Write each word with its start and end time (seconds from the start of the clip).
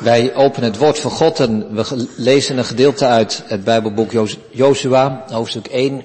Wij 0.00 0.34
openen 0.34 0.70
het 0.70 0.78
woord 0.78 0.98
van 0.98 1.10
God 1.10 1.40
en 1.40 1.74
we 1.74 2.08
lezen 2.16 2.58
een 2.58 2.64
gedeelte 2.64 3.06
uit 3.06 3.42
het 3.46 3.64
Bijbelboek 3.64 4.10
Jozua, 4.50 5.24
hoofdstuk 5.28 5.66
1, 5.66 6.04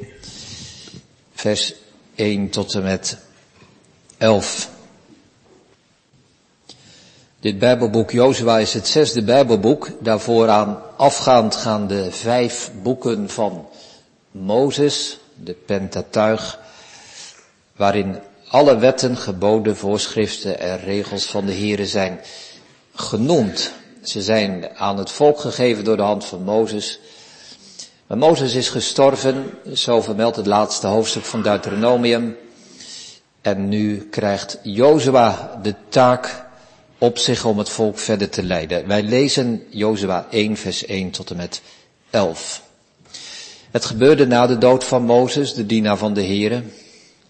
vers 1.33 1.73
1 2.15 2.49
tot 2.49 2.73
en 2.73 2.83
met 2.83 3.17
11. 4.17 4.69
Dit 7.39 7.59
Bijbelboek 7.59 8.11
Jozua 8.11 8.59
is 8.59 8.73
het 8.73 8.87
zesde 8.87 9.23
Bijbelboek. 9.23 9.89
Daarvoor 9.99 10.49
aan 10.49 10.81
afgaand 10.97 11.55
gaan 11.55 11.87
de 11.87 12.11
vijf 12.11 12.71
boeken 12.81 13.29
van 13.29 13.67
Mozes, 14.31 15.19
de 15.43 15.53
Pentatuig, 15.53 16.59
waarin 17.75 18.19
alle 18.49 18.77
wetten, 18.77 19.17
geboden, 19.17 19.77
voorschriften 19.77 20.59
en 20.59 20.79
regels 20.79 21.25
van 21.25 21.45
de 21.45 21.53
Here 21.53 21.85
zijn 21.85 22.19
genoemd. 22.99 23.71
Ze 24.03 24.21
zijn 24.21 24.69
aan 24.75 24.97
het 24.97 25.11
volk 25.11 25.39
gegeven 25.39 25.83
door 25.83 25.97
de 25.97 26.03
hand 26.03 26.25
van 26.25 26.43
Mozes. 26.43 26.99
Maar 28.07 28.17
Mozes 28.17 28.55
is 28.55 28.69
gestorven, 28.69 29.45
zo 29.73 30.01
vermeldt 30.01 30.35
het 30.35 30.45
laatste 30.45 30.87
hoofdstuk 30.87 31.23
van 31.23 31.41
Deuteronomium. 31.41 32.37
En 33.41 33.69
nu 33.69 34.07
krijgt 34.09 34.59
Jozua 34.63 35.59
de 35.61 35.75
taak 35.89 36.45
op 36.97 37.17
zich 37.17 37.45
om 37.45 37.57
het 37.57 37.69
volk 37.69 37.97
verder 37.97 38.29
te 38.29 38.43
leiden. 38.43 38.87
Wij 38.87 39.03
lezen 39.03 39.63
Jozua 39.69 40.27
1 40.29 40.57
vers 40.57 40.85
1 40.85 41.11
tot 41.11 41.29
en 41.29 41.37
met 41.37 41.61
11. 42.09 42.61
Het 43.71 43.85
gebeurde 43.85 44.27
na 44.27 44.47
de 44.47 44.57
dood 44.57 44.83
van 44.83 45.03
Mozes, 45.03 45.53
de 45.53 45.65
dienaar 45.65 45.97
van 45.97 46.13
de 46.13 46.23
Here, 46.23 46.63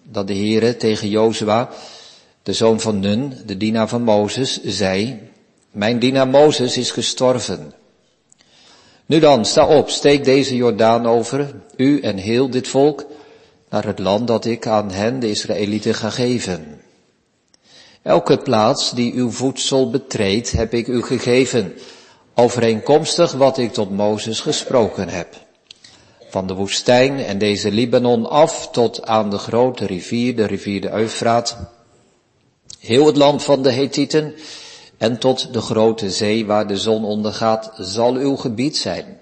dat 0.04 0.28
de 0.28 0.36
Here 0.36 0.78
tegen 0.78 1.10
Jozua, 1.10 1.70
de 2.44 2.54
zoon 2.54 2.80
van 2.80 3.00
Nun, 3.00 3.34
de 3.46 3.58
dienaar 3.58 3.88
van 3.88 4.02
Mozes, 4.02 4.64
zei, 4.64 5.20
mijn 5.78 6.00
dienaar 6.00 6.28
Mozes 6.28 6.78
is 6.78 6.92
gestorven. 6.92 7.74
Nu 9.06 9.20
dan, 9.20 9.46
sta 9.46 9.68
op, 9.68 9.90
steek 9.90 10.24
deze 10.24 10.56
Jordaan 10.56 11.08
over, 11.08 11.54
u 11.76 12.00
en 12.02 12.18
heel 12.18 12.50
dit 12.50 12.68
volk, 12.68 13.06
naar 13.70 13.86
het 13.86 14.00
land 14.00 14.28
dat 14.28 14.46
ik 14.46 14.68
aan 14.68 14.92
hen, 14.92 15.20
de 15.20 15.30
Israëlieten, 15.30 15.96
ga 15.96 16.10
geven. 16.10 16.82
Elke 18.02 18.38
plaats 18.38 18.92
die 18.92 19.14
uw 19.14 19.32
voedsel 19.32 19.90
betreedt, 19.90 20.52
heb 20.52 20.74
ik 20.74 20.88
u 20.88 21.04
gegeven, 21.04 21.74
overeenkomstig 22.36 23.32
wat 23.32 23.58
ik 23.58 23.74
tot 23.74 23.92
Mozes 23.92 24.40
gesproken 24.40 25.10
heb. 25.10 25.36
Van 26.30 26.48
de 26.48 26.54
woestijn 26.54 27.20
en 27.20 27.38
deze 27.38 27.72
Libanon 27.72 28.30
af 28.30 28.70
tot 28.72 29.06
aan 29.06 29.30
de 29.30 29.38
grote 29.38 29.86
rivier, 29.86 30.36
de 30.36 30.46
rivier 30.46 30.82
de 30.82 30.92
Eufraat, 30.92 31.58
heel 32.80 33.06
het 33.06 33.18
land 33.18 33.44
van 33.44 33.62
de 33.62 33.72
Hethieten, 33.72 34.34
en 34.98 35.18
tot 35.18 35.54
de 35.54 35.62
grote 35.62 36.12
zee 36.12 36.46
waar 36.46 36.68
de 36.68 36.78
zon 36.78 37.06
ondergaat 37.06 37.72
zal 37.78 38.14
uw 38.14 38.36
gebied 38.36 38.78
zijn. 38.78 39.20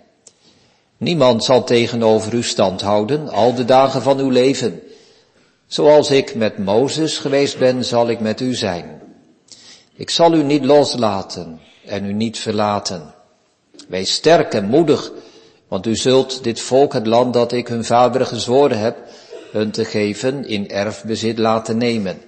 Niemand 0.98 1.44
zal 1.44 1.64
tegenover 1.64 2.34
u 2.34 2.44
stand 2.44 2.82
houden 2.82 3.30
al 3.30 3.54
de 3.54 3.66
dagen 3.66 4.02
van 4.02 4.20
uw 4.20 4.30
leven. 4.30 4.82
Zoals 5.68 6.12
ik 6.12 6.36
met 6.36 6.58
Mozes 6.58 7.18
geweest 7.18 7.58
ben, 7.58 7.86
zal 7.86 8.10
ik 8.10 8.20
met 8.20 8.40
u 8.40 8.54
zijn. 8.54 9.02
Ik 9.96 10.10
zal 10.10 10.34
u 10.34 10.44
niet 10.44 10.66
loslaten 10.66 11.60
en 11.86 12.06
u 12.06 12.14
niet 12.14 12.40
verlaten. 12.40 13.14
Wees 13.88 14.14
sterk 14.14 14.54
en 14.54 14.66
moedig, 14.66 15.12
want 15.68 15.86
u 15.86 15.96
zult 15.96 16.44
dit 16.44 16.60
volk 16.60 16.94
het 16.94 17.08
land 17.08 17.34
dat 17.34 17.52
ik 17.52 17.68
hun 17.68 17.86
vader 17.86 18.26
gezworen 18.26 18.80
heb, 18.80 18.98
hun 19.52 19.72
te 19.72 19.86
geven 19.86 20.48
in 20.48 20.70
erfbezit 20.70 21.38
laten 21.38 21.78
nemen. 21.78 22.22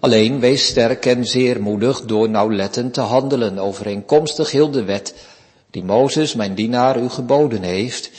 Alleen 0.00 0.40
wees 0.40 0.66
sterk 0.66 1.06
en 1.06 1.26
zeer 1.26 1.62
moedig 1.62 2.00
door 2.00 2.28
nauwlettend 2.28 2.94
te 2.94 3.00
handelen, 3.00 3.58
overeenkomstig 3.58 4.50
heel 4.50 4.70
de 4.70 4.84
wet 4.84 5.14
die 5.70 5.84
Mozes, 5.84 6.34
mijn 6.34 6.54
dienaar, 6.54 6.98
u 6.98 7.08
geboden 7.08 7.62
heeft. 7.62 8.10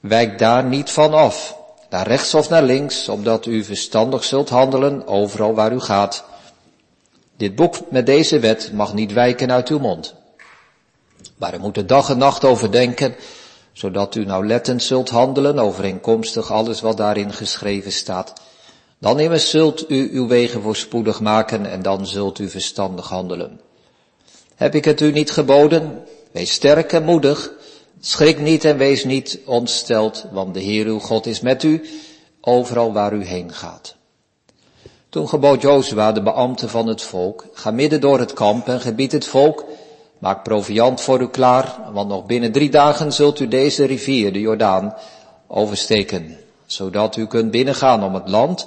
Wijk 0.00 0.38
daar 0.38 0.64
niet 0.64 0.90
van 0.90 1.14
af, 1.14 1.56
naar 1.90 2.06
rechts 2.06 2.34
of 2.34 2.48
naar 2.48 2.62
links, 2.62 3.08
opdat 3.08 3.46
u 3.46 3.64
verstandig 3.64 4.24
zult 4.24 4.48
handelen 4.48 5.06
overal 5.06 5.54
waar 5.54 5.72
u 5.72 5.80
gaat. 5.80 6.24
Dit 7.36 7.54
boek 7.54 7.76
met 7.90 8.06
deze 8.06 8.38
wet 8.38 8.72
mag 8.72 8.94
niet 8.94 9.12
wijken 9.12 9.52
uit 9.52 9.68
uw 9.68 9.78
mond. 9.78 10.14
Maar 11.36 11.54
u 11.54 11.58
moet 11.58 11.76
er 11.76 11.86
dag 11.86 12.10
en 12.10 12.18
nacht 12.18 12.44
over 12.44 12.72
denken, 12.72 13.14
zodat 13.72 14.14
u 14.14 14.24
nauwlettend 14.24 14.82
zult 14.82 15.10
handelen 15.10 15.58
overeenkomstig 15.58 16.52
alles 16.52 16.80
wat 16.80 16.96
daarin 16.96 17.32
geschreven 17.32 17.92
staat. 17.92 18.32
Dan 18.98 19.20
immers 19.20 19.50
zult 19.50 19.90
u 19.90 20.10
uw 20.12 20.26
wegen 20.26 20.62
voorspoedig 20.62 21.20
maken 21.20 21.70
en 21.70 21.82
dan 21.82 22.06
zult 22.06 22.38
u 22.38 22.48
verstandig 22.48 23.08
handelen. 23.08 23.60
Heb 24.54 24.74
ik 24.74 24.84
het 24.84 25.00
u 25.00 25.12
niet 25.12 25.30
geboden? 25.30 26.02
Wees 26.32 26.52
sterk 26.52 26.92
en 26.92 27.04
moedig. 27.04 27.52
Schrik 28.00 28.40
niet 28.40 28.64
en 28.64 28.76
wees 28.76 29.04
niet 29.04 29.38
ontsteld, 29.44 30.26
want 30.32 30.54
de 30.54 30.60
Heer 30.60 30.86
uw 30.86 30.98
God 30.98 31.26
is 31.26 31.40
met 31.40 31.62
u, 31.62 31.84
overal 32.40 32.92
waar 32.92 33.12
u 33.12 33.24
heen 33.24 33.52
gaat. 33.52 33.94
Toen 35.08 35.28
gebood 35.28 35.60
Jozua 35.62 36.12
de 36.12 36.22
beambte 36.22 36.68
van 36.68 36.86
het 36.86 37.02
volk, 37.02 37.44
ga 37.52 37.70
midden 37.70 38.00
door 38.00 38.18
het 38.18 38.32
kamp 38.32 38.68
en 38.68 38.80
gebied 38.80 39.12
het 39.12 39.26
volk, 39.26 39.64
maak 40.18 40.42
proviand 40.42 41.00
voor 41.00 41.20
u 41.20 41.28
klaar, 41.28 41.78
want 41.92 42.08
nog 42.08 42.26
binnen 42.26 42.52
drie 42.52 42.70
dagen 42.70 43.12
zult 43.12 43.40
u 43.40 43.48
deze 43.48 43.84
rivier, 43.84 44.32
de 44.32 44.40
Jordaan, 44.40 44.94
oversteken 45.46 46.45
zodat 46.66 47.16
u 47.16 47.26
kunt 47.26 47.50
binnengaan 47.50 48.04
om 48.04 48.14
het 48.14 48.28
land 48.28 48.66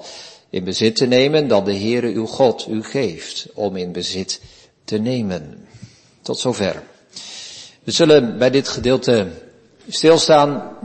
in 0.49 0.63
bezit 0.63 0.95
te 0.95 1.05
nemen 1.05 1.47
dat 1.47 1.65
de 1.65 1.75
Heere 1.75 2.07
uw 2.07 2.25
God 2.25 2.65
u 2.69 2.83
geeft 2.83 3.47
om 3.53 3.75
in 3.75 3.91
bezit 3.91 4.41
te 4.83 4.97
nemen. 4.97 5.67
Tot 6.21 6.39
zover. 6.39 6.83
We 7.83 7.91
zullen 7.91 8.37
bij 8.37 8.49
dit 8.49 8.67
gedeelte 8.67 9.27
stilstaan. 9.87 10.77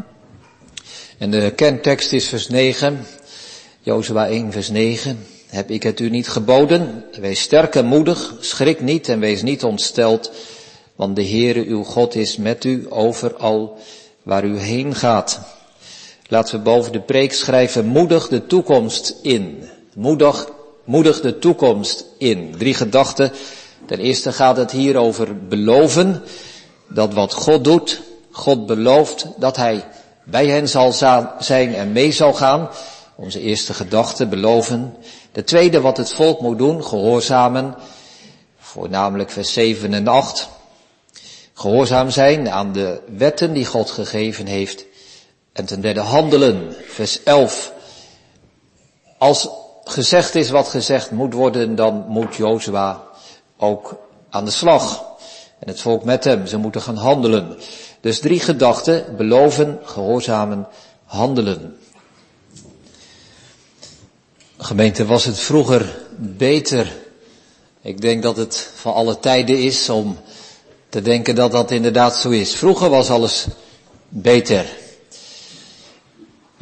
En 1.19 1.31
de 1.31 1.53
kerntekst 1.57 2.13
is 2.13 2.29
vers 2.29 2.49
9. 2.49 3.07
Jozua 3.81 4.29
1 4.29 4.53
vers 4.53 4.69
9. 4.69 5.27
Heb 5.47 5.71
ik 5.71 5.83
het 5.83 6.01
u 6.01 6.11
niet 6.11 6.29
geboden? 6.29 7.05
Wees 7.21 7.41
sterk 7.41 7.75
en 7.75 7.85
moedig, 7.85 8.35
schrik 8.41 8.81
niet 8.81 9.09
en 9.09 9.21
wees 9.21 9.43
niet 9.43 9.65
ontsteld, 9.65 10.33
want 10.97 11.17
de 11.17 11.27
Heere 11.27 11.65
uw 11.65 11.83
God 11.83 12.15
is 12.15 12.37
met 12.37 12.65
u 12.65 12.87
overal 12.89 13.79
waar 14.23 14.45
u 14.45 14.59
heen 14.59 14.95
gaat. 14.95 15.41
Laten 16.29 16.57
we 16.57 16.63
boven 16.63 16.93
de 16.93 17.01
preek 17.01 17.33
schrijven, 17.33 17.87
moedig 17.87 18.29
de 18.29 18.47
toekomst 18.47 19.15
in. 19.23 19.69
Moedig, 19.95 20.49
moedig 20.85 21.21
de 21.21 21.39
toekomst 21.39 22.05
in. 22.19 22.55
Drie 22.59 22.75
gedachten. 22.75 23.33
Ten 23.87 23.99
eerste 23.99 24.33
gaat 24.33 24.57
het 24.57 24.71
hier 24.71 24.97
over 24.97 25.47
beloven. 25.47 26.23
Dat 26.89 27.15
wat 27.15 27.35
God 27.35 27.65
doet, 27.65 28.01
God 28.31 28.67
belooft 28.67 29.27
dat 29.37 29.57
Hij 29.57 29.85
bij 30.25 30.47
hen 30.47 30.69
zal 30.69 30.93
zijn 31.39 31.75
en 31.75 31.93
mee 31.93 32.13
zal 32.13 32.33
gaan. 32.33 32.69
Onze 33.17 33.41
eerste 33.41 33.75
gedachte, 33.75 34.27
beloven. 34.27 34.97
De 35.33 35.45
tweede, 35.45 35.81
wat 35.81 35.97
het 35.97 36.13
volk 36.13 36.41
moet 36.41 36.59
doen, 36.59 36.85
gehoorzamen. 36.85 37.75
Voornamelijk 38.59 39.31
vers 39.31 39.53
7 39.53 39.95
en 39.95 40.09
8. 40.09 40.49
Gehoorzaam 41.55 42.11
zijn 42.11 42.51
aan 42.51 42.73
de 42.73 43.01
wetten 43.17 43.53
die 43.53 43.67
God 43.67 43.91
gegeven 43.91 44.47
heeft. 44.47 44.85
En 45.55 45.65
ten 45.65 45.81
derde 45.81 46.01
handelen, 46.01 46.75
vers 46.89 47.23
11. 47.23 47.73
Als 49.19 49.49
gezegd 49.85 50.35
is 50.35 50.51
wat 50.51 50.69
gezegd 50.69 51.11
moet 51.11 51.33
worden, 51.33 51.75
dan 51.75 52.05
moet 52.09 52.37
Jozua 52.37 53.03
ook 53.57 53.97
aan 54.31 54.45
de 54.45 54.51
slag. 54.51 55.05
En 55.59 55.69
het 55.69 55.81
volk 55.81 56.05
met 56.05 56.25
hem, 56.25 56.47
ze 56.47 56.57
moeten 56.57 56.83
gaan 56.83 56.97
handelen. 56.97 57.57
Dus 58.01 58.21
drie 58.21 58.41
gedachten, 58.41 59.17
beloven, 59.17 59.79
gehoorzamen, 59.85 60.67
handelen. 61.05 61.79
Gemeente, 64.59 65.07
was 65.07 65.25
het 65.25 65.39
vroeger 65.39 65.99
beter? 66.19 66.97
Ik 67.81 68.01
denk 68.01 68.23
dat 68.23 68.37
het 68.37 68.71
van 68.75 68.95
alle 68.95 69.19
tijden 69.19 69.63
is 69.63 69.89
om 69.89 70.19
te 70.89 71.03
denken 71.03 71.35
dat 71.35 71.53
dat 71.53 71.71
inderdaad 71.71 72.17
zo 72.17 72.31
is. 72.31 72.55
Vroeger 72.55 72.91
was 72.91 73.11
alles 73.11 73.47
beter. 74.09 74.83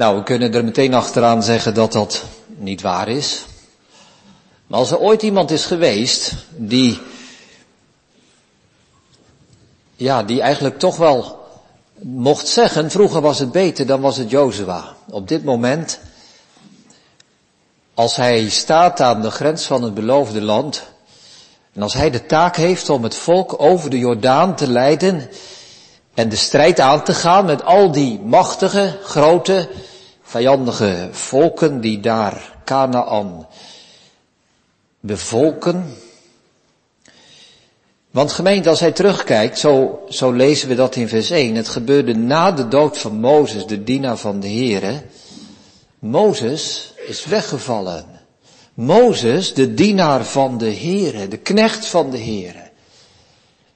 Nou, 0.03 0.17
we 0.17 0.23
kunnen 0.23 0.55
er 0.55 0.65
meteen 0.65 0.95
achteraan 0.95 1.43
zeggen 1.43 1.75
dat 1.75 1.93
dat 1.93 2.25
niet 2.47 2.81
waar 2.81 3.09
is. 3.09 3.45
Maar 4.67 4.79
als 4.79 4.91
er 4.91 4.99
ooit 4.99 5.23
iemand 5.23 5.51
is 5.51 5.65
geweest 5.65 6.35
die, 6.57 7.01
ja, 9.97 10.23
die 10.23 10.41
eigenlijk 10.41 10.79
toch 10.79 10.97
wel 10.97 11.47
mocht 11.95 12.47
zeggen, 12.47 12.91
vroeger 12.91 13.21
was 13.21 13.39
het 13.39 13.53
beter, 13.53 13.87
dan 13.87 14.01
was 14.01 14.17
het 14.17 14.31
Jozua. 14.31 14.97
Op 15.11 15.29
dit 15.29 15.45
moment, 15.45 16.01
als 17.95 18.17
hij 18.17 18.49
staat 18.49 19.01
aan 19.01 19.23
de 19.23 19.31
grens 19.31 19.65
van 19.65 19.83
het 19.83 19.95
beloofde 19.95 20.41
land, 20.41 20.83
en 21.73 21.83
als 21.83 21.95
hij 21.95 22.11
de 22.11 22.27
taak 22.27 22.57
heeft 22.57 22.91
om 22.91 23.03
het 23.03 23.15
volk 23.15 23.55
over 23.63 23.91
de 23.91 23.99
Jordaan 23.99 24.57
te 24.57 24.67
leiden, 24.67 25.29
en 26.15 26.29
de 26.29 26.37
strijd 26.37 26.81
aan 26.81 27.05
te 27.05 27.15
gaan 27.15 27.45
met 27.45 27.65
al 27.65 27.93
die 27.93 28.21
machtige, 28.21 28.99
grote, 29.03 29.69
vijandige 30.33 31.09
volken 31.11 31.81
die 31.81 32.01
daar 32.01 32.57
Canaan 32.65 33.47
bevolken. 35.01 35.97
Want 38.11 38.33
gemeente, 38.33 38.69
als 38.69 38.81
hij 38.81 38.93
terugkijkt, 38.93 39.59
zo, 39.59 40.05
zo 40.09 40.33
lezen 40.33 40.69
we 40.69 40.75
dat 40.75 40.97
in 40.97 41.09
vers 41.09 41.31
1, 41.31 41.55
het 41.55 41.69
gebeurde 41.69 42.15
na 42.15 42.53
de 42.53 42.69
dood 42.69 42.99
van 42.99 43.21
Mozes, 43.21 43.67
de 43.67 43.85
dienaar 43.85 44.17
van 44.17 44.41
de 44.41 44.49
Heere. 44.49 45.03
Mozes 45.99 46.93
is 47.07 47.25
weggevallen. 47.25 48.05
Mozes, 48.75 49.55
de 49.55 49.75
dienaar 49.75 50.25
van 50.25 50.59
de 50.59 50.75
Heere, 50.75 51.29
de 51.29 51.37
knecht 51.37 51.87
van 51.87 52.11
de 52.11 52.19
Heere. 52.19 52.71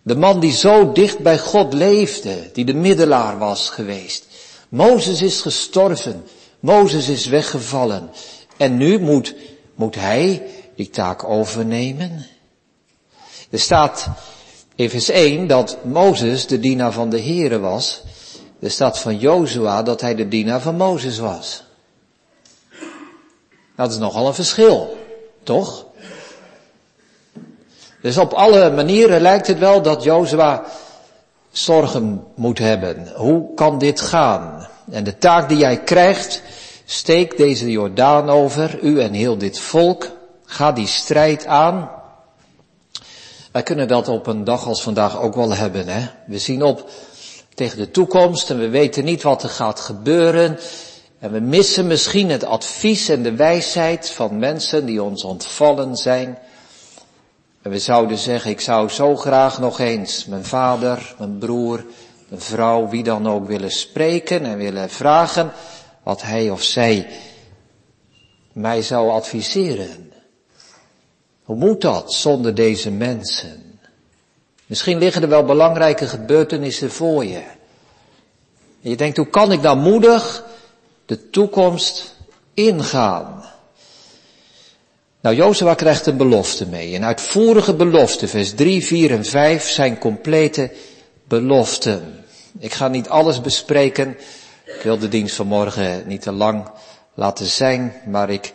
De 0.03 0.17
man 0.17 0.41
die 0.41 0.53
zo 0.53 0.93
dicht 0.93 1.19
bij 1.19 1.39
God 1.39 1.73
leefde, 1.73 2.51
die 2.53 2.65
de 2.65 2.75
middelaar 2.75 3.39
was 3.39 3.69
geweest. 3.69 4.27
Mozes 4.69 5.23
is 5.23 5.41
gestorven. 5.41 6.25
Mozes 6.67 7.09
is 7.09 7.27
weggevallen. 7.27 8.11
En 8.57 8.77
nu 8.77 8.99
moet, 8.99 9.35
moet 9.75 9.95
hij 9.95 10.43
die 10.77 10.91
taak 10.91 11.25
overnemen. 11.25 12.27
Er 13.51 13.59
staat 13.59 14.09
in 14.75 14.91
vers 14.91 15.09
1 15.09 15.47
dat 15.47 15.85
Mozes 15.85 16.47
de 16.47 16.61
dienaar 16.61 16.93
van 16.93 17.11
de 17.11 17.21
Heere 17.21 17.59
was. 17.59 18.03
Er 18.61 18.71
staat 18.71 18.99
van 18.99 19.19
Jozua 19.19 19.83
dat 19.83 20.01
hij 20.01 20.15
de 20.15 20.29
dienaar 20.29 20.61
van 20.61 20.77
Mozes 20.77 21.19
was. 21.19 21.65
Dat 23.77 23.91
is 23.91 23.99
nogal 23.99 24.27
een 24.27 24.35
verschil, 24.35 24.97
toch? 25.43 25.87
Dus 28.03 28.19
op 28.19 28.33
alle 28.33 28.71
manieren 28.71 29.21
lijkt 29.21 29.47
het 29.47 29.59
wel 29.59 29.83
dat 29.83 30.03
Jozua 30.03 30.65
zorgen 31.51 32.25
moet 32.35 32.59
hebben. 32.59 33.13
Hoe 33.15 33.55
kan 33.55 33.79
dit 33.79 34.01
gaan? 34.01 34.75
En 34.91 35.05
de 35.05 35.19
taak 35.19 35.49
die 35.49 35.59
jij 35.59 35.83
krijgt, 35.83 36.43
steek 36.85 37.37
deze 37.37 37.71
Jordaan 37.71 38.31
over, 38.31 38.79
u 38.83 39.01
en 39.01 39.13
heel 39.13 39.39
dit 39.39 39.59
volk. 39.59 40.11
Ga 40.45 40.73
die 40.73 40.87
strijd 40.87 41.47
aan. 41.47 41.91
Wij 43.53 43.63
kunnen 43.63 43.89
dat 43.89 44.09
op 44.09 44.27
een 44.27 44.45
dag 44.45 44.67
als 44.67 44.83
vandaag 44.83 45.21
ook 45.21 45.35
wel 45.35 45.55
hebben. 45.55 45.89
Hè? 45.89 46.09
We 46.27 46.39
zien 46.39 46.63
op 46.63 46.91
tegen 47.55 47.79
de 47.79 47.91
toekomst 47.91 48.51
en 48.51 48.59
we 48.59 48.69
weten 48.69 49.05
niet 49.05 49.23
wat 49.23 49.43
er 49.43 49.49
gaat 49.49 49.81
gebeuren. 49.81 50.59
En 51.19 51.33
we 51.33 51.41
missen 51.41 51.87
misschien 51.87 52.31
het 52.31 52.45
advies 52.45 53.09
en 53.09 53.23
de 53.23 53.35
wijsheid 53.35 54.11
van 54.11 54.39
mensen 54.39 54.87
die 54.87 55.03
ons 55.03 55.25
ontvallen 55.25 55.97
zijn. 55.97 56.39
En 57.63 57.71
we 57.71 57.79
zouden 57.79 58.19
zeggen, 58.19 58.51
ik 58.51 58.61
zou 58.61 58.89
zo 58.89 59.17
graag 59.17 59.59
nog 59.59 59.81
eens 59.81 60.27
mijn 60.27 60.45
vader, 60.45 61.15
mijn 61.19 61.39
broer, 61.39 61.85
mijn 62.29 62.41
vrouw, 62.41 62.89
wie 62.89 63.03
dan 63.03 63.29
ook 63.29 63.47
willen 63.47 63.71
spreken 63.71 64.45
en 64.45 64.57
willen 64.57 64.91
vragen 64.91 65.53
wat 66.03 66.23
hij 66.23 66.51
of 66.51 66.63
zij 66.63 67.09
mij 68.53 68.83
zou 68.83 69.11
adviseren. 69.11 70.13
Hoe 71.43 71.57
moet 71.57 71.81
dat 71.81 72.13
zonder 72.13 72.55
deze 72.55 72.91
mensen? 72.91 73.81
Misschien 74.67 74.99
liggen 74.99 75.23
er 75.23 75.29
wel 75.29 75.45
belangrijke 75.45 76.07
gebeurtenissen 76.07 76.91
voor 76.91 77.25
je. 77.25 77.43
En 78.83 78.91
je 78.91 78.97
denkt, 78.97 79.17
hoe 79.17 79.29
kan 79.29 79.53
ik 79.53 79.61
nou 79.61 79.79
moedig 79.79 80.45
de 81.07 81.31
toekomst 81.31 82.17
ingaan? 82.55 83.45
Nou, 85.21 85.37
Jozua 85.37 85.75
krijgt 85.75 86.07
een 86.07 86.17
belofte 86.17 86.67
mee. 86.67 86.95
Een 86.95 87.05
uitvoerige 87.05 87.75
belofte. 87.75 88.29
Vers 88.29 88.55
3, 88.55 88.85
4 88.85 89.11
en 89.11 89.25
5 89.25 89.69
zijn 89.69 89.99
complete 89.99 90.73
beloften. 91.29 92.25
Ik 92.59 92.73
ga 92.73 92.89
niet 92.89 93.09
alles 93.09 93.41
bespreken. 93.41 94.17
Ik 94.65 94.81
wil 94.83 94.99
de 94.99 95.09
dienst 95.09 95.35
van 95.35 95.47
morgen 95.47 96.07
niet 96.07 96.23
te 96.23 96.33
lang 96.33 96.71
laten 97.15 97.47
zijn. 97.47 97.95
Maar 98.07 98.31
ik, 98.31 98.53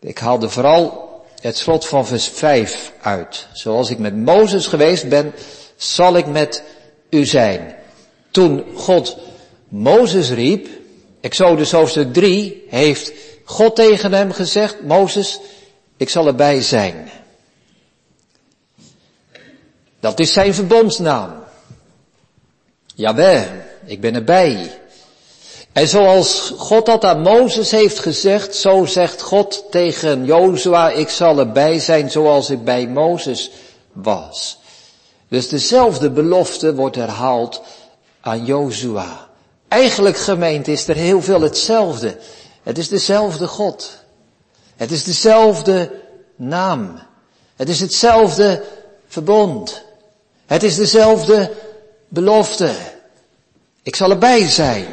ik 0.00 0.18
haalde 0.18 0.48
vooral 0.48 1.06
het 1.40 1.56
slot 1.56 1.86
van 1.86 2.06
vers 2.06 2.28
5 2.28 2.92
uit. 3.00 3.46
Zoals 3.52 3.90
ik 3.90 3.98
met 3.98 4.16
Mozes 4.16 4.66
geweest 4.66 5.08
ben, 5.08 5.32
zal 5.76 6.16
ik 6.16 6.26
met 6.26 6.62
u 7.10 7.24
zijn. 7.24 7.74
Toen 8.30 8.64
God 8.74 9.16
Mozes 9.68 10.30
riep, 10.30 10.68
Exodus 11.20 11.72
hoofdstuk 11.72 12.12
3, 12.12 12.64
heeft 12.68 13.12
God 13.44 13.76
tegen 13.76 14.12
hem 14.12 14.32
gezegd, 14.32 14.82
Mozes, 14.82 15.40
ik 15.96 16.08
zal 16.08 16.26
erbij 16.26 16.62
zijn. 16.62 17.10
Dat 20.00 20.20
is 20.20 20.32
zijn 20.32 20.54
verbondsnaam. 20.54 21.44
Jawel, 22.96 23.44
ik 23.84 24.00
ben 24.00 24.14
erbij. 24.14 24.80
En 25.72 25.88
zoals 25.88 26.52
God 26.56 26.86
dat 26.86 27.04
aan 27.04 27.20
Mozes 27.20 27.70
heeft 27.70 27.98
gezegd, 27.98 28.54
zo 28.54 28.84
zegt 28.84 29.22
God 29.22 29.64
tegen 29.70 30.24
Jozua, 30.24 30.90
ik 30.90 31.08
zal 31.08 31.38
erbij 31.38 31.78
zijn 31.78 32.10
zoals 32.10 32.50
ik 32.50 32.64
bij 32.64 32.86
Mozes 32.86 33.50
was. 33.92 34.58
Dus 35.28 35.48
dezelfde 35.48 36.10
belofte 36.10 36.74
wordt 36.74 36.96
herhaald 36.96 37.62
aan 38.20 38.44
Jozua. 38.44 39.28
Eigenlijk 39.68 40.16
gemeend 40.16 40.68
is 40.68 40.88
er 40.88 40.96
heel 40.96 41.22
veel 41.22 41.40
hetzelfde. 41.40 42.16
Het 42.62 42.78
is 42.78 42.88
dezelfde 42.88 43.46
God. 43.46 43.98
Het 44.76 44.90
is 44.90 45.04
dezelfde 45.04 45.90
naam. 46.36 46.98
Het 47.56 47.68
is 47.68 47.80
hetzelfde 47.80 48.62
verbond. 49.08 49.82
Het 50.46 50.62
is 50.62 50.76
dezelfde 50.76 51.50
belofte. 52.08 52.74
Ik 53.82 53.96
zal 53.96 54.10
erbij 54.10 54.48
zijn. 54.48 54.86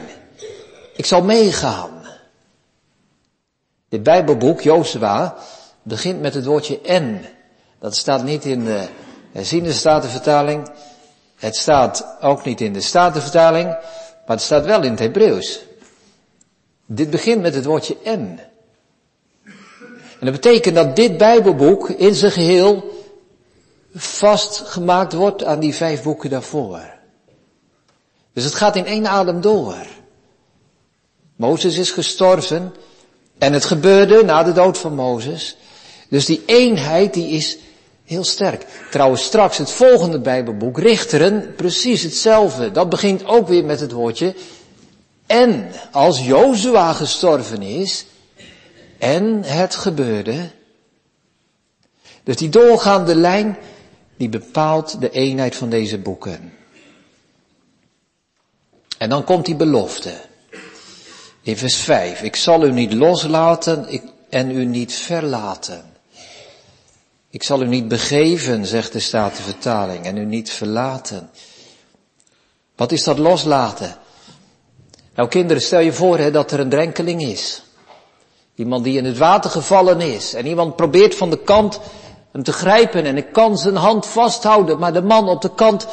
Ik 0.96 1.06
zal 1.06 1.24
meegaan. 1.24 2.06
Dit 3.90 4.04
Bijbelboek, 4.04 4.62
Jozua, 4.62 5.36
begint 5.84 6.22
met 6.22 6.34
het 6.34 6.46
woordje 6.46 6.82
en. 6.82 7.26
Dat 7.80 7.96
staat 7.96 8.24
niet 8.24 8.46
in 8.46 8.66
de 8.66 8.88
herziende 9.32 9.74
statenvertaling. 9.74 10.72
Het 11.36 11.56
staat 11.56 12.18
ook 12.22 12.46
niet 12.46 12.62
in 12.62 12.74
de 12.74 12.82
statenvertaling, 12.82 13.66
maar 13.66 14.36
het 14.36 14.42
staat 14.42 14.66
wel 14.66 14.84
in 14.84 14.92
het 14.92 15.00
Hebreeuws. 15.00 15.60
Dit 16.86 17.10
begint 17.10 17.42
met 17.42 17.56
het 17.56 17.66
woordje 17.66 17.98
en. 18.04 18.40
En 20.20 20.32
dat 20.32 20.32
betekent 20.32 20.76
dat 20.76 20.96
dit 20.96 21.18
Bijbelboek 21.18 21.90
in 21.90 22.14
zijn 22.14 22.32
geheel 22.32 22.84
vastgemaakt 23.94 25.14
wordt 25.14 25.44
aan 25.44 25.60
die 25.60 25.76
vijf 25.76 26.04
boeken 26.04 26.30
daarvoor. 26.30 26.93
Dus 28.34 28.44
het 28.44 28.56
gaat 28.56 28.76
in 28.76 28.86
één 28.86 29.08
adem 29.08 29.42
door. 29.42 29.76
Mozes 31.36 31.78
is 31.78 31.92
gestorven 31.92 32.74
en 33.38 33.54
het 33.54 33.66
gebeurde 33.66 34.24
na 34.24 34.44
de 34.44 34.54
dood 34.54 34.78
van 34.78 34.96
Mozes. 34.96 35.58
Dus 36.10 36.26
die 36.26 36.44
eenheid 36.46 37.14
die 37.14 37.30
is 37.30 37.58
heel 38.04 38.24
sterk. 38.24 38.66
Trouwens 38.92 39.24
straks 39.24 39.58
het 39.58 39.72
volgende 39.72 40.20
Bijbelboek, 40.20 40.78
Richteren, 40.78 41.54
precies 41.56 42.04
hetzelfde. 42.04 42.72
Dat 42.72 42.90
begint 42.90 43.26
ook 43.26 43.48
weer 43.48 43.66
met 43.66 43.80
het 43.80 43.92
woordje 43.92 44.36
en 45.26 45.72
als 45.92 46.26
Jozua 46.26 46.94
gestorven 46.94 47.62
is 47.62 48.06
en 48.98 49.44
het 49.44 49.76
gebeurde. 49.76 50.50
Dus 52.24 52.36
die 52.36 52.50
doorgaande 52.50 53.16
lijn 53.16 53.58
die 54.18 54.30
bepaalt 54.30 55.02
de 55.02 55.10
eenheid 55.10 55.56
van 55.56 55.70
deze 55.70 55.98
boeken. 55.98 56.54
En 59.04 59.10
dan 59.10 59.24
komt 59.24 59.46
die 59.46 59.56
belofte. 59.56 60.14
In 61.42 61.58
vers 61.58 61.76
5. 61.76 62.22
Ik 62.22 62.36
zal 62.36 62.64
u 62.64 62.72
niet 62.72 62.94
loslaten 62.94 63.88
en 64.30 64.52
u 64.52 64.66
niet 64.66 64.94
verlaten. 64.94 65.84
Ik 67.30 67.44
zal 67.44 67.62
u 67.62 67.68
niet 67.68 67.88
begeven, 67.88 68.66
zegt 68.66 68.94
de 68.94 69.00
Statenvertaling, 69.00 70.06
en 70.06 70.18
u 70.18 70.26
niet 70.26 70.52
verlaten. 70.52 71.30
Wat 72.76 72.92
is 72.92 73.04
dat 73.04 73.18
loslaten? 73.18 73.96
Nou 75.16 75.30
kinderen, 75.30 75.62
stel 75.62 75.80
je 75.80 75.94
voor 75.94 76.18
hè, 76.18 76.32
dat 76.32 76.52
er 76.52 76.60
een 76.60 76.70
drenkeling 76.70 77.24
is. 77.24 77.64
Iemand 78.56 78.84
die 78.84 78.98
in 78.98 79.06
het 79.06 79.18
water 79.18 79.50
gevallen 79.50 80.02
is. 80.02 80.34
En 80.34 80.46
iemand 80.46 80.76
probeert 80.76 81.16
van 81.16 81.30
de 81.30 81.44
kant 81.44 81.80
hem 82.32 82.44
te 82.44 82.54
grijpen 82.54 83.06
en 83.06 83.18
ik 83.18 83.34
kan 83.34 83.58
zijn 83.58 83.76
hand 83.76 84.06
vasthouden. 84.06 84.80
Maar 84.80 84.94
de 84.94 85.02
man 85.02 85.30
op 85.30 85.42
de 85.42 85.54
kant 85.56 85.88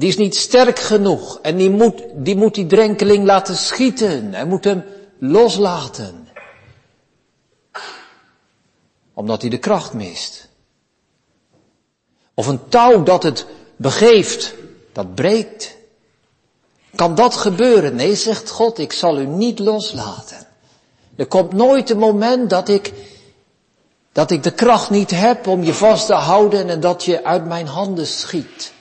die 0.00 0.08
is 0.08 0.16
niet 0.16 0.36
sterk 0.36 0.78
genoeg 0.78 1.38
en 1.42 1.56
die 1.56 1.70
moet, 1.70 2.02
die 2.14 2.36
moet 2.36 2.54
die 2.54 2.66
drenkeling 2.66 3.24
laten 3.24 3.56
schieten. 3.56 4.34
Hij 4.34 4.44
moet 4.44 4.64
hem 4.64 4.84
loslaten. 5.18 6.28
Omdat 9.14 9.40
hij 9.40 9.50
de 9.50 9.58
kracht 9.58 9.92
mist. 9.92 10.48
Of 12.34 12.46
een 12.46 12.68
touw 12.68 13.02
dat 13.02 13.22
het 13.22 13.46
begeeft, 13.76 14.54
dat 14.92 15.14
breekt. 15.14 15.76
Kan 16.94 17.14
dat 17.14 17.34
gebeuren? 17.34 17.94
Nee, 17.94 18.14
zegt 18.14 18.50
God, 18.50 18.78
ik 18.78 18.92
zal 18.92 19.18
u 19.18 19.26
niet 19.26 19.58
loslaten. 19.58 20.46
Er 21.16 21.26
komt 21.26 21.52
nooit 21.52 21.90
een 21.90 21.98
moment 21.98 22.50
dat 22.50 22.68
ik, 22.68 22.92
dat 24.12 24.30
ik 24.30 24.42
de 24.42 24.52
kracht 24.52 24.90
niet 24.90 25.10
heb 25.10 25.46
om 25.46 25.62
je 25.62 25.74
vast 25.74 26.06
te 26.06 26.14
houden 26.14 26.68
en 26.68 26.80
dat 26.80 27.04
je 27.04 27.24
uit 27.24 27.46
mijn 27.46 27.66
handen 27.66 28.06
schiet. 28.06 28.78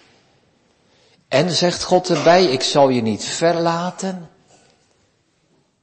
En 1.29 1.51
zegt 1.51 1.83
God 1.83 2.09
erbij, 2.09 2.45
ik 2.45 2.63
zal 2.63 2.89
je 2.89 3.01
niet 3.01 3.24
verlaten. 3.24 4.29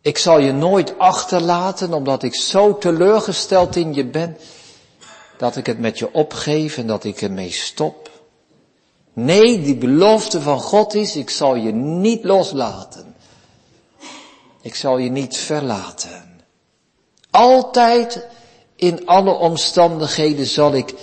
Ik 0.00 0.18
zal 0.18 0.38
je 0.38 0.52
nooit 0.52 0.98
achterlaten, 0.98 1.92
omdat 1.92 2.22
ik 2.22 2.34
zo 2.34 2.78
teleurgesteld 2.78 3.76
in 3.76 3.94
je 3.94 4.04
ben, 4.06 4.36
dat 5.38 5.56
ik 5.56 5.66
het 5.66 5.78
met 5.78 5.98
je 5.98 6.12
opgeef 6.12 6.76
en 6.76 6.86
dat 6.86 7.04
ik 7.04 7.22
ermee 7.22 7.50
stop. 7.50 8.10
Nee, 9.12 9.62
die 9.62 9.76
belofte 9.76 10.40
van 10.40 10.60
God 10.60 10.94
is, 10.94 11.16
ik 11.16 11.30
zal 11.30 11.54
je 11.54 11.72
niet 11.72 12.24
loslaten. 12.24 13.14
Ik 14.62 14.74
zal 14.74 14.98
je 14.98 15.10
niet 15.10 15.36
verlaten. 15.36 16.40
Altijd 17.30 18.26
in 18.76 19.06
alle 19.06 19.32
omstandigheden 19.32 20.46
zal 20.46 20.74
ik 20.74 20.94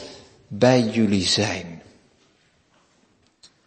bij 0.48 0.82
jullie 0.82 1.28
zijn. 1.28 1.73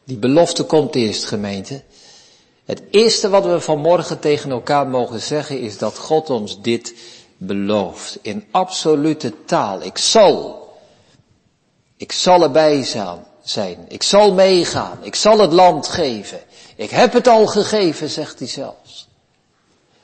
Die 0.06 0.16
belofte 0.16 0.64
komt 0.64 0.94
eerst, 0.94 1.24
gemeente. 1.24 1.82
Het 2.64 2.82
eerste 2.90 3.28
wat 3.28 3.44
we 3.44 3.60
vanmorgen 3.60 4.18
tegen 4.18 4.50
elkaar 4.50 4.86
mogen 4.88 5.20
zeggen 5.20 5.60
is 5.60 5.78
dat 5.78 5.98
God 5.98 6.30
ons 6.30 6.60
dit 6.60 6.94
belooft. 7.36 8.18
In 8.22 8.44
absolute 8.50 9.32
taal. 9.44 9.82
Ik 9.82 9.98
zal. 9.98 10.64
Ik 11.96 12.12
zal 12.12 12.42
erbij 12.42 12.82
zijn. 13.42 13.78
Ik 13.88 14.02
zal 14.02 14.32
meegaan. 14.32 14.98
Ik 15.02 15.14
zal 15.14 15.38
het 15.38 15.52
land 15.52 15.88
geven. 15.88 16.40
Ik 16.76 16.90
heb 16.90 17.12
het 17.12 17.28
al 17.28 17.46
gegeven, 17.46 18.10
zegt 18.10 18.38
hij 18.38 18.48
zelfs. 18.48 19.08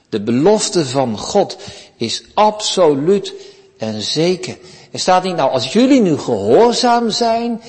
De 0.09 0.21
belofte 0.21 0.87
van 0.87 1.19
God 1.19 1.57
is 1.97 2.25
absoluut 2.35 3.35
en 3.79 4.03
zeker. 4.03 4.59
Er 4.91 4.99
staat 4.99 5.23
niet, 5.23 5.37
nou, 5.37 5.51
als 5.51 5.73
jullie 5.73 6.01
nu 6.01 6.19
gehoorzaam 6.19 7.11
zijn, 7.11 7.63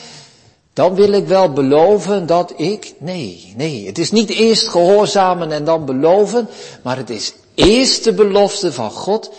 dan 0.74 0.96
wil 0.96 1.12
ik 1.12 1.28
wel 1.28 1.52
beloven 1.52 2.26
dat 2.26 2.54
ik, 2.56 2.94
nee, 3.00 3.54
nee, 3.58 3.86
het 3.86 3.98
is 3.98 4.12
niet 4.12 4.30
eerst 4.30 4.68
gehoorzamen 4.68 5.52
en 5.52 5.66
dan 5.66 5.86
beloven, 5.86 6.48
maar 6.82 6.98
het 6.98 7.10
is 7.10 7.34
eerst 7.56 8.04
de 8.04 8.14
belofte 8.14 8.72
van 8.74 8.92
God 8.92 9.32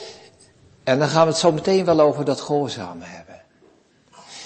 en 0.84 0.98
dan 0.98 1.08
gaan 1.08 1.26
we 1.26 1.30
het 1.30 1.40
zo 1.40 1.52
meteen 1.52 1.84
wel 1.84 2.00
over 2.00 2.24
dat 2.24 2.40
gehoorzamen 2.40 3.06
hebben. 3.08 3.42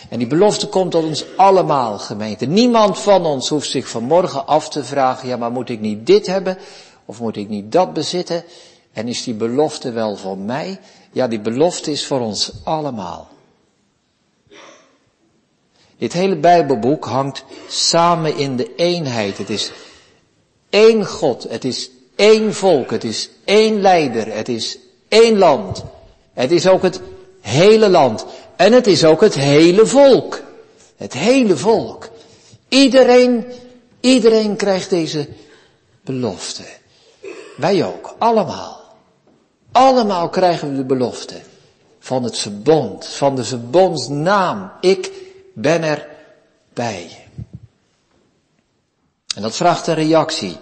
En 0.09 0.19
die 0.19 0.27
belofte 0.27 0.69
komt 0.69 0.91
tot 0.91 1.05
ons 1.05 1.25
allemaal, 1.37 1.99
gemeente. 1.99 2.47
Niemand 2.47 2.99
van 2.99 3.27
ons 3.27 3.49
hoeft 3.49 3.71
zich 3.71 3.89
vanmorgen 3.89 4.47
af 4.47 4.69
te 4.69 4.85
vragen, 4.85 5.29
ja 5.29 5.37
maar 5.37 5.53
moet 5.53 5.69
ik 5.69 5.81
niet 5.81 6.07
dit 6.07 6.27
hebben 6.27 6.59
of 7.05 7.21
moet 7.21 7.37
ik 7.37 7.49
niet 7.49 7.73
dat 7.73 7.93
bezitten? 7.93 8.45
En 8.93 9.09
is 9.09 9.23
die 9.23 9.35
belofte 9.35 9.91
wel 9.91 10.17
voor 10.17 10.39
mij? 10.39 10.81
Ja, 11.13 11.29
die 11.29 11.41
belofte 11.41 11.91
is 11.91 12.07
voor 12.07 12.21
ons 12.21 12.53
allemaal. 12.65 13.29
Dit 15.99 16.13
hele 16.13 16.37
Bijbelboek 16.37 17.05
hangt 17.05 17.45
samen 17.69 18.37
in 18.37 18.57
de 18.57 18.75
eenheid. 18.75 19.39
Het 19.39 19.51
is 19.51 19.73
één 20.71 21.07
God, 21.07 21.47
het 21.49 21.65
is 21.65 21.91
één 22.17 22.55
volk, 22.55 22.91
het 22.91 23.05
is 23.05 23.31
één 23.45 23.81
leider, 23.81 24.35
het 24.35 24.49
is 24.49 24.79
één 25.09 25.39
land. 25.39 25.85
Het 26.33 26.51
is 26.51 26.69
ook 26.69 26.83
het 26.83 27.01
hele 27.41 27.89
land. 27.89 28.27
En 28.57 28.73
het 28.73 28.87
is 28.87 29.05
ook 29.05 29.21
het 29.21 29.35
hele 29.35 29.87
volk. 29.87 30.43
Het 30.97 31.13
hele 31.13 31.57
volk. 31.57 32.09
Iedereen, 32.69 33.45
iedereen 34.01 34.57
krijgt 34.57 34.91
deze 34.91 35.29
belofte. 36.05 36.63
Wij 37.57 37.85
ook, 37.85 38.15
allemaal. 38.19 38.81
Allemaal 39.73 40.29
krijgen 40.29 40.71
we 40.71 40.77
de 40.77 40.85
belofte 40.85 41.35
van 41.99 42.23
het 42.23 42.39
verbond, 42.39 43.07
van 43.07 43.37
de 43.37 43.45
verbondsnaam. 43.45 44.71
Ik 44.81 45.11
ben 45.61 45.83
er 45.83 46.07
bij. 46.73 47.27
En 49.35 49.43
dat 49.43 49.57
vraagt 49.57 49.87
een 49.87 49.95
reactie 49.95 50.57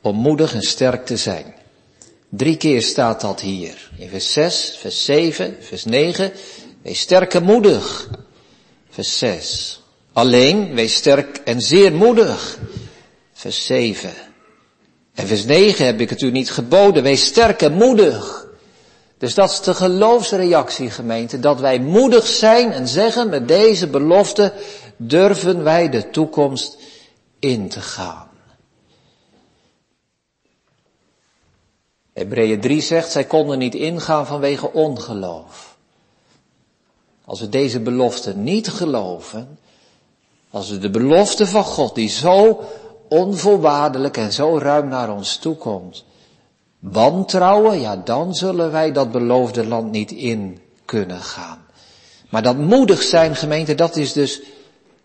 om 0.00 0.16
moedig 0.16 0.54
en 0.54 0.62
sterk 0.62 1.06
te 1.06 1.16
zijn. 1.16 1.54
Drie 2.28 2.56
keer 2.56 2.82
staat 2.82 3.20
dat 3.20 3.40
hier. 3.40 3.90
In 3.98 4.08
vers 4.08 4.32
6, 4.32 4.76
vers 4.78 5.04
7, 5.04 5.56
vers 5.60 5.84
9. 5.84 6.32
Wees 6.82 7.00
sterk 7.00 7.34
en 7.34 7.42
moedig. 7.42 8.10
Vers 8.90 9.18
6. 9.18 9.82
Alleen, 10.12 10.74
wees 10.74 10.94
sterk 10.94 11.36
en 11.36 11.60
zeer 11.60 11.92
moedig. 11.92 12.58
Vers 13.32 13.66
7. 13.66 14.12
En 15.14 15.26
vers 15.26 15.44
9 15.44 15.86
heb 15.86 16.00
ik 16.00 16.10
het 16.10 16.20
u 16.20 16.30
niet 16.30 16.50
geboden. 16.50 17.02
Wees 17.02 17.24
sterk 17.24 17.62
en 17.62 17.72
moedig. 17.72 18.45
Dus 19.18 19.34
dat 19.34 19.50
is 19.50 19.60
de 19.60 19.74
geloofsreactie, 19.74 20.90
gemeente. 20.90 21.40
Dat 21.40 21.60
wij 21.60 21.78
moedig 21.78 22.26
zijn 22.26 22.72
en 22.72 22.88
zeggen 22.88 23.28
met 23.28 23.48
deze 23.48 23.86
belofte 23.86 24.52
durven 24.96 25.62
wij 25.62 25.88
de 25.88 26.10
toekomst 26.10 26.78
in 27.38 27.68
te 27.68 27.80
gaan. 27.80 28.28
Hebreeën 32.12 32.60
3 32.60 32.80
zegt, 32.80 33.10
zij 33.10 33.24
konden 33.24 33.58
niet 33.58 33.74
ingaan 33.74 34.26
vanwege 34.26 34.72
ongeloof. 34.72 35.76
Als 37.24 37.40
we 37.40 37.48
deze 37.48 37.80
belofte 37.80 38.36
niet 38.36 38.68
geloven, 38.68 39.58
als 40.50 40.70
we 40.70 40.78
de 40.78 40.90
belofte 40.90 41.46
van 41.46 41.64
God, 41.64 41.94
die 41.94 42.08
zo 42.08 42.64
onvoorwaardelijk 43.08 44.16
en 44.16 44.32
zo 44.32 44.58
ruim 44.58 44.88
naar 44.88 45.10
ons 45.10 45.36
toe 45.36 45.56
komt, 45.56 46.04
wantrouwen, 46.78 47.80
ja 47.80 47.96
dan 47.96 48.34
zullen 48.34 48.72
wij 48.72 48.92
dat 48.92 49.12
beloofde 49.12 49.66
land 49.66 49.90
niet 49.90 50.12
in 50.12 50.60
kunnen 50.84 51.20
gaan. 51.20 51.66
Maar 52.30 52.42
dat 52.42 52.56
moedig 52.56 53.02
zijn, 53.02 53.36
gemeente, 53.36 53.74
dat 53.74 53.96
is 53.96 54.12
dus, 54.12 54.38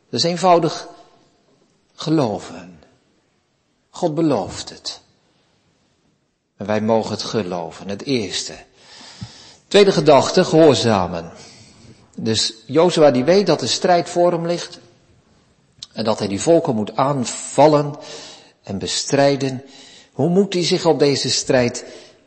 dat 0.10 0.20
is 0.20 0.24
eenvoudig 0.24 0.88
geloven. 1.96 2.80
God 3.90 4.16
belooft 4.16 4.70
het. 4.70 5.02
En 6.58 6.66
wij 6.66 6.82
mogen 6.82 7.12
het 7.12 7.24
geloven, 7.24 7.90
het 7.90 8.04
eerste. 8.04 8.54
Tweede 9.68 9.92
gedachte, 9.92 10.46
gehoorzamen. 10.46 11.32
Dus 12.16 12.54
Jozua 12.66 13.12
die 13.12 13.24
weet 13.24 13.48
dat 13.48 13.60
de 13.60 13.68
strijd 13.68 14.10
voor 14.10 14.32
hem 14.32 14.48
ligt. 14.48 14.80
En 15.94 16.04
dat 16.04 16.20
hij 16.20 16.28
die 16.28 16.42
volken 16.42 16.76
moet 16.76 16.96
aanvallen 16.96 17.96
en 18.64 18.78
bestrijden. 18.78 19.64
Hoe 20.22 20.30
moet 20.30 20.54
hij 20.54 20.64
zich 20.64 20.86
op 20.86 21.00
deze 21.00 21.30
strijd 21.30 21.86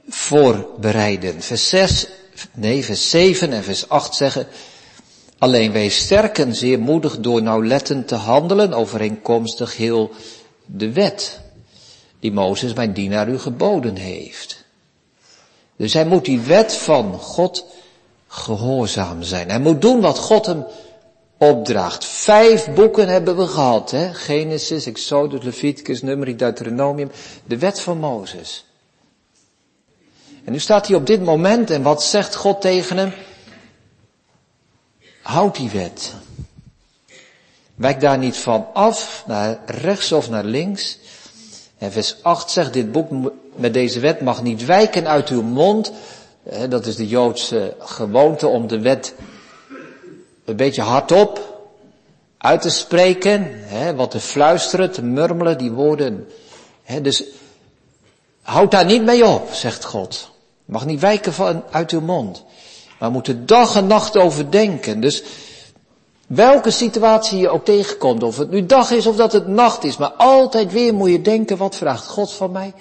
voorbereiden? 0.08 1.42
Vers 1.42 1.68
6, 1.68 2.06
nee, 2.52 2.84
vers 2.84 3.10
7 3.10 3.52
en 3.52 3.64
vers 3.64 3.88
8 3.88 4.14
zeggen, 4.14 4.46
alleen 5.38 5.72
wees 5.72 5.98
sterk 5.98 6.38
en 6.38 6.54
zeer 6.54 6.78
moedig 6.78 7.20
door 7.20 7.42
nauwlettend 7.42 8.08
te 8.08 8.14
handelen 8.14 8.72
overeenkomstig 8.72 9.76
heel 9.76 10.10
de 10.66 10.92
wet 10.92 11.40
die 12.20 12.32
Mozes 12.32 12.72
mijn 12.72 12.92
dienaar 12.92 13.28
u 13.28 13.38
geboden 13.38 13.96
heeft. 13.96 14.64
Dus 15.76 15.92
hij 15.92 16.06
moet 16.06 16.24
die 16.24 16.40
wet 16.40 16.74
van 16.74 17.12
God 17.12 17.66
gehoorzaam 18.28 19.22
zijn. 19.22 19.48
Hij 19.48 19.60
moet 19.60 19.80
doen 19.80 20.00
wat 20.00 20.18
God 20.18 20.46
hem 20.46 20.64
opdraagt. 21.38 22.04
Vijf 22.04 22.74
boeken 22.74 23.08
hebben 23.08 23.36
we 23.36 23.46
gehad, 23.46 23.90
hè? 23.90 24.14
Genesis, 24.14 24.86
Exodus, 24.86 25.42
Leviticus, 25.42 26.02
Numeri, 26.02 26.36
Deuteronomium, 26.36 27.10
de 27.44 27.58
wet 27.58 27.80
van 27.80 27.98
Mozes. 27.98 28.64
En 30.44 30.52
nu 30.52 30.58
staat 30.58 30.86
hij 30.86 30.96
op 30.96 31.06
dit 31.06 31.22
moment 31.22 31.70
en 31.70 31.82
wat 31.82 32.02
zegt 32.02 32.34
God 32.34 32.60
tegen 32.60 32.96
hem? 32.96 33.12
Houd 35.22 35.56
die 35.56 35.70
wet. 35.70 36.12
Wijk 37.74 38.00
daar 38.00 38.18
niet 38.18 38.36
van 38.36 38.66
af, 38.72 39.24
naar 39.26 39.58
rechts 39.66 40.12
of 40.12 40.30
naar 40.30 40.44
links. 40.44 40.98
En 41.78 41.92
vers 41.92 42.22
8 42.22 42.50
zegt, 42.50 42.72
dit 42.72 42.92
boek 42.92 43.32
met 43.54 43.72
deze 43.72 44.00
wet 44.00 44.20
mag 44.20 44.42
niet 44.42 44.64
wijken 44.64 45.08
uit 45.08 45.28
uw 45.28 45.42
mond. 45.42 45.92
Dat 46.68 46.86
is 46.86 46.96
de 46.96 47.08
Joodse 47.08 47.74
gewoonte 47.78 48.46
om 48.46 48.66
de 48.66 48.80
wet 48.80 49.14
een 50.44 50.56
beetje 50.56 50.82
hardop 50.82 51.54
uit 52.38 52.62
te 52.62 52.70
spreken, 52.70 53.50
hè, 53.52 53.94
wat 53.94 54.10
te 54.10 54.20
fluisteren, 54.20 54.92
te 54.92 55.02
murmelen, 55.02 55.58
die 55.58 55.72
woorden. 55.72 56.28
Hè, 56.82 57.00
dus 57.00 57.24
houd 58.42 58.70
daar 58.70 58.84
niet 58.84 59.02
mee 59.02 59.26
op, 59.26 59.52
zegt 59.52 59.84
God. 59.84 60.30
Mag 60.64 60.86
niet 60.86 61.00
wijken 61.00 61.32
van, 61.32 61.62
uit 61.70 61.90
uw 61.90 62.00
mond. 62.00 62.44
Maar 62.98 63.08
we 63.08 63.14
moeten 63.14 63.46
dag 63.46 63.76
en 63.76 63.86
nacht 63.86 64.16
overdenken. 64.16 65.00
Dus 65.00 65.22
welke 66.26 66.70
situatie 66.70 67.38
je 67.38 67.48
ook 67.48 67.64
tegenkomt, 67.64 68.22
of 68.22 68.36
het 68.36 68.50
nu 68.50 68.66
dag 68.66 68.90
is 68.90 69.06
of 69.06 69.16
dat 69.16 69.32
het 69.32 69.46
nacht 69.46 69.84
is, 69.84 69.96
maar 69.96 70.12
altijd 70.12 70.72
weer 70.72 70.94
moet 70.94 71.10
je 71.10 71.20
denken, 71.20 71.56
wat 71.56 71.76
vraagt 71.76 72.06
God 72.06 72.32
van 72.32 72.52
mij? 72.52 72.74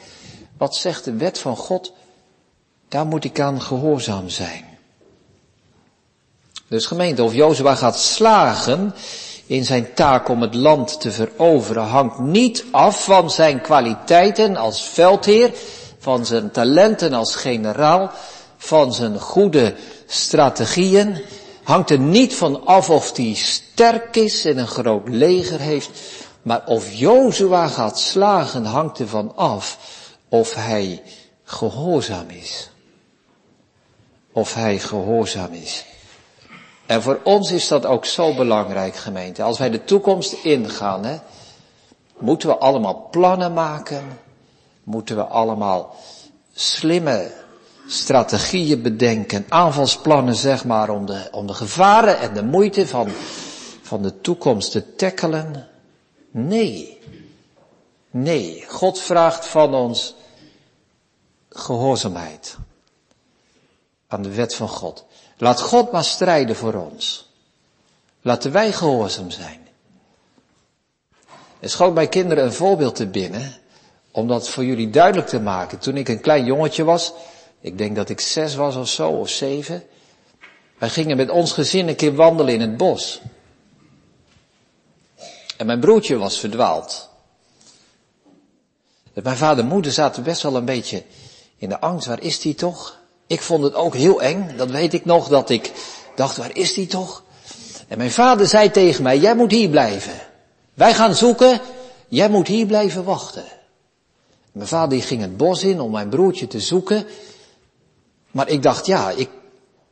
Wat 0.57 0.75
zegt 0.75 1.05
de 1.05 1.13
wet 1.13 1.39
van 1.39 1.57
God? 1.57 1.93
Daar 2.87 3.05
moet 3.05 3.23
ik 3.23 3.39
aan 3.39 3.61
gehoorzaam 3.61 4.29
zijn. 4.29 4.72
Dus 6.73 6.85
gemeente, 6.85 7.23
of 7.23 7.33
Jozua 7.33 7.75
gaat 7.75 7.99
slagen 7.99 8.93
in 9.45 9.65
zijn 9.65 9.93
taak 9.93 10.29
om 10.29 10.41
het 10.41 10.53
land 10.53 11.01
te 11.01 11.11
veroveren, 11.11 11.83
hangt 11.83 12.19
niet 12.19 12.65
af 12.71 13.03
van 13.03 13.31
zijn 13.31 13.61
kwaliteiten 13.61 14.55
als 14.55 14.81
veldheer, 14.81 15.53
van 15.99 16.25
zijn 16.25 16.51
talenten 16.51 17.13
als 17.13 17.35
generaal, 17.35 18.11
van 18.57 18.93
zijn 18.93 19.19
goede 19.19 19.75
strategieën, 20.07 21.21
hangt 21.63 21.89
er 21.89 21.99
niet 21.99 22.35
van 22.35 22.65
af 22.65 22.89
of 22.89 23.17
hij 23.17 23.33
sterk 23.33 24.15
is 24.15 24.45
en 24.45 24.57
een 24.57 24.67
groot 24.67 25.09
leger 25.09 25.59
heeft, 25.59 25.89
maar 26.41 26.61
of 26.65 26.93
Jozua 26.93 27.67
gaat 27.67 27.99
slagen 27.99 28.65
hangt 28.65 28.99
er 28.99 29.07
van 29.07 29.35
af 29.35 29.77
of 30.29 30.53
hij 30.53 31.01
gehoorzaam 31.43 32.29
is. 32.29 32.69
Of 34.31 34.53
hij 34.53 34.79
gehoorzaam 34.79 35.53
is. 35.53 35.85
En 36.85 37.01
voor 37.01 37.19
ons 37.23 37.51
is 37.51 37.67
dat 37.67 37.85
ook 37.85 38.05
zo 38.05 38.35
belangrijk, 38.35 38.95
gemeente. 38.95 39.43
Als 39.43 39.57
wij 39.57 39.69
de 39.69 39.83
toekomst 39.83 40.33
ingaan, 40.43 41.05
hè, 41.05 41.17
Moeten 42.23 42.49
we 42.49 42.57
allemaal 42.57 43.07
plannen 43.11 43.53
maken? 43.53 44.19
Moeten 44.83 45.15
we 45.15 45.23
allemaal 45.23 45.95
slimme 46.53 47.31
strategieën 47.87 48.81
bedenken, 48.81 49.45
aanvalsplannen 49.49 50.35
zeg 50.35 50.65
maar 50.65 50.89
om 50.89 51.05
de, 51.05 51.27
om 51.31 51.47
de 51.47 51.53
gevaren 51.53 52.19
en 52.19 52.33
de 52.33 52.43
moeite 52.43 52.87
van, 52.87 53.09
van 53.81 54.01
de 54.01 54.21
toekomst 54.21 54.71
te 54.71 54.95
tackelen? 54.95 55.67
Nee. 56.31 56.99
Nee, 58.11 58.65
God 58.67 58.99
vraagt 58.99 59.45
van 59.45 59.73
ons 59.73 60.15
gehoorzaamheid 61.49 62.57
aan 64.07 64.21
de 64.21 64.33
wet 64.33 64.55
van 64.55 64.67
God. 64.69 65.05
Laat 65.37 65.61
God 65.61 65.91
maar 65.91 66.03
strijden 66.03 66.55
voor 66.55 66.73
ons. 66.73 67.31
Laten 68.21 68.51
wij 68.51 68.71
gehoorzaam 68.71 69.31
zijn. 69.31 69.67
Er 71.59 71.69
schoot 71.69 71.93
mijn 71.93 72.09
kinderen 72.09 72.43
een 72.43 72.53
voorbeeld 72.53 72.95
te 72.95 73.07
binnen, 73.07 73.55
om 74.11 74.27
dat 74.27 74.49
voor 74.49 74.65
jullie 74.65 74.89
duidelijk 74.89 75.27
te 75.27 75.39
maken. 75.39 75.79
Toen 75.79 75.97
ik 75.97 76.07
een 76.07 76.21
klein 76.21 76.45
jongetje 76.45 76.83
was, 76.83 77.13
ik 77.59 77.77
denk 77.77 77.95
dat 77.95 78.09
ik 78.09 78.19
zes 78.19 78.55
was 78.55 78.75
of 78.75 78.87
zo, 78.87 79.09
of 79.09 79.29
zeven. 79.29 79.83
Wij 80.77 80.89
gingen 80.89 81.17
met 81.17 81.29
ons 81.29 81.51
gezin 81.51 81.87
een 81.87 81.95
keer 81.95 82.15
wandelen 82.15 82.53
in 82.53 82.61
het 82.61 82.77
bos. 82.77 83.21
En 85.57 85.65
mijn 85.65 85.79
broertje 85.79 86.17
was 86.17 86.39
verdwaald. 86.39 87.09
Mijn 89.13 89.37
vader 89.37 89.63
en 89.63 89.69
moeder 89.69 89.91
zaten 89.91 90.23
best 90.23 90.41
wel 90.41 90.55
een 90.55 90.65
beetje 90.65 91.03
in 91.57 91.69
de 91.69 91.79
angst. 91.79 92.07
Waar 92.07 92.21
is 92.21 92.39
die 92.39 92.55
toch? 92.55 92.99
Ik 93.33 93.41
vond 93.41 93.63
het 93.63 93.73
ook 93.73 93.95
heel 93.95 94.21
eng. 94.21 94.57
Dat 94.57 94.71
weet 94.71 94.93
ik 94.93 95.05
nog, 95.05 95.27
dat 95.27 95.49
ik 95.49 95.71
dacht, 96.15 96.37
waar 96.37 96.55
is 96.55 96.73
die 96.73 96.87
toch? 96.87 97.23
En 97.87 97.97
mijn 97.97 98.11
vader 98.11 98.47
zei 98.47 98.71
tegen 98.71 99.03
mij, 99.03 99.17
jij 99.17 99.35
moet 99.35 99.51
hier 99.51 99.69
blijven. 99.69 100.13
Wij 100.73 100.93
gaan 100.93 101.15
zoeken, 101.15 101.61
jij 102.07 102.29
moet 102.29 102.47
hier 102.47 102.65
blijven 102.65 103.03
wachten. 103.03 103.43
Mijn 104.51 104.67
vader 104.67 105.01
ging 105.01 105.21
het 105.21 105.37
bos 105.37 105.63
in 105.63 105.79
om 105.79 105.91
mijn 105.91 106.09
broertje 106.09 106.47
te 106.47 106.59
zoeken. 106.59 107.05
Maar 108.31 108.49
ik 108.49 108.63
dacht, 108.63 108.85
ja, 108.85 109.09
ik, 109.09 109.29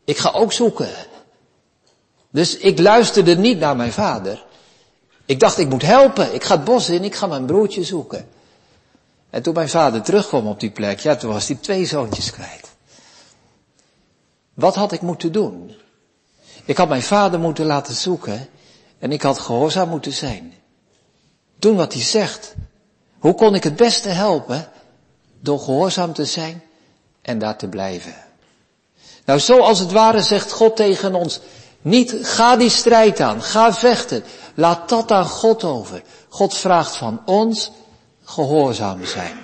ik 0.06 0.18
ga 0.18 0.32
ook 0.32 0.52
zoeken. 0.52 0.90
Dus 2.30 2.58
ik 2.58 2.80
luisterde 2.80 3.38
niet 3.38 3.60
naar 3.60 3.76
mijn 3.76 3.92
vader. 3.92 4.46
Ik 5.26 5.40
dacht, 5.40 5.58
ik 5.58 5.70
moet 5.70 5.82
helpen. 5.82 6.34
Ik 6.34 6.44
ga 6.44 6.56
het 6.56 6.64
bos 6.64 6.90
in, 6.90 7.04
ik 7.04 7.16
ga 7.16 7.28
mijn 7.28 7.46
broertje 7.46 7.84
zoeken. 7.84 8.28
En 9.30 9.42
toen 9.42 9.54
mijn 9.54 9.70
vader 9.70 10.02
terugkwam 10.02 10.48
op 10.48 10.60
die 10.60 10.72
plek, 10.72 11.00
ja, 11.00 11.16
toen 11.16 11.32
was 11.34 11.48
hij 11.48 11.58
twee 11.62 11.86
zoontjes 11.86 12.32
kwijt. 12.32 12.71
Wat 14.54 14.76
had 14.76 14.92
ik 14.92 15.02
moeten 15.02 15.32
doen? 15.32 15.76
Ik 16.66 16.78
had 16.78 16.90
mijn 16.90 17.02
vader 17.02 17.40
moeten 17.40 17.66
laten 17.66 17.94
zoeken 17.94 18.50
en 19.00 19.12
ik 19.12 19.22
had 19.22 19.40
gehoorzaam 19.40 19.90
moeten 19.90 20.14
zijn. 20.14 20.54
Doen 21.60 21.76
wat 21.76 21.94
hij 21.94 22.02
zegt. 22.02 22.56
Hoe 23.20 23.34
kon 23.34 23.56
ik 23.56 23.64
het 23.64 23.76
beste 23.76 24.10
helpen? 24.10 24.70
Door 25.40 25.60
gehoorzaam 25.60 26.14
te 26.14 26.26
zijn 26.26 26.64
en 27.22 27.40
daar 27.40 27.58
te 27.58 27.68
blijven. 27.68 28.16
Nou, 29.26 29.40
zo 29.40 29.60
als 29.60 29.80
het 29.80 29.92
ware 29.92 30.22
zegt 30.22 30.52
God 30.52 30.76
tegen 30.76 31.16
ons, 31.16 31.40
niet 31.82 32.16
ga 32.22 32.56
die 32.56 32.70
strijd 32.70 33.20
aan, 33.20 33.42
ga 33.42 33.74
vechten, 33.74 34.24
laat 34.54 34.90
dat 34.90 35.12
aan 35.12 35.26
God 35.26 35.64
over. 35.64 36.02
God 36.30 36.58
vraagt 36.58 36.96
van 36.96 37.22
ons 37.26 37.72
gehoorzaam 38.24 39.06
zijn. 39.06 39.38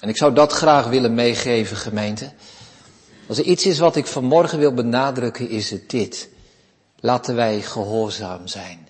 En 0.00 0.08
ik 0.08 0.16
zou 0.16 0.34
dat 0.34 0.52
graag 0.52 0.86
willen 0.86 1.14
meegeven, 1.14 1.76
gemeente. 1.76 2.32
Als 3.26 3.38
er 3.38 3.44
iets 3.44 3.66
is 3.66 3.78
wat 3.78 3.96
ik 3.96 4.06
vanmorgen 4.06 4.58
wil 4.58 4.74
benadrukken, 4.74 5.48
is 5.48 5.70
het 5.70 5.90
dit. 5.90 6.28
Laten 7.00 7.34
wij 7.34 7.62
gehoorzaam 7.62 8.46
zijn. 8.46 8.88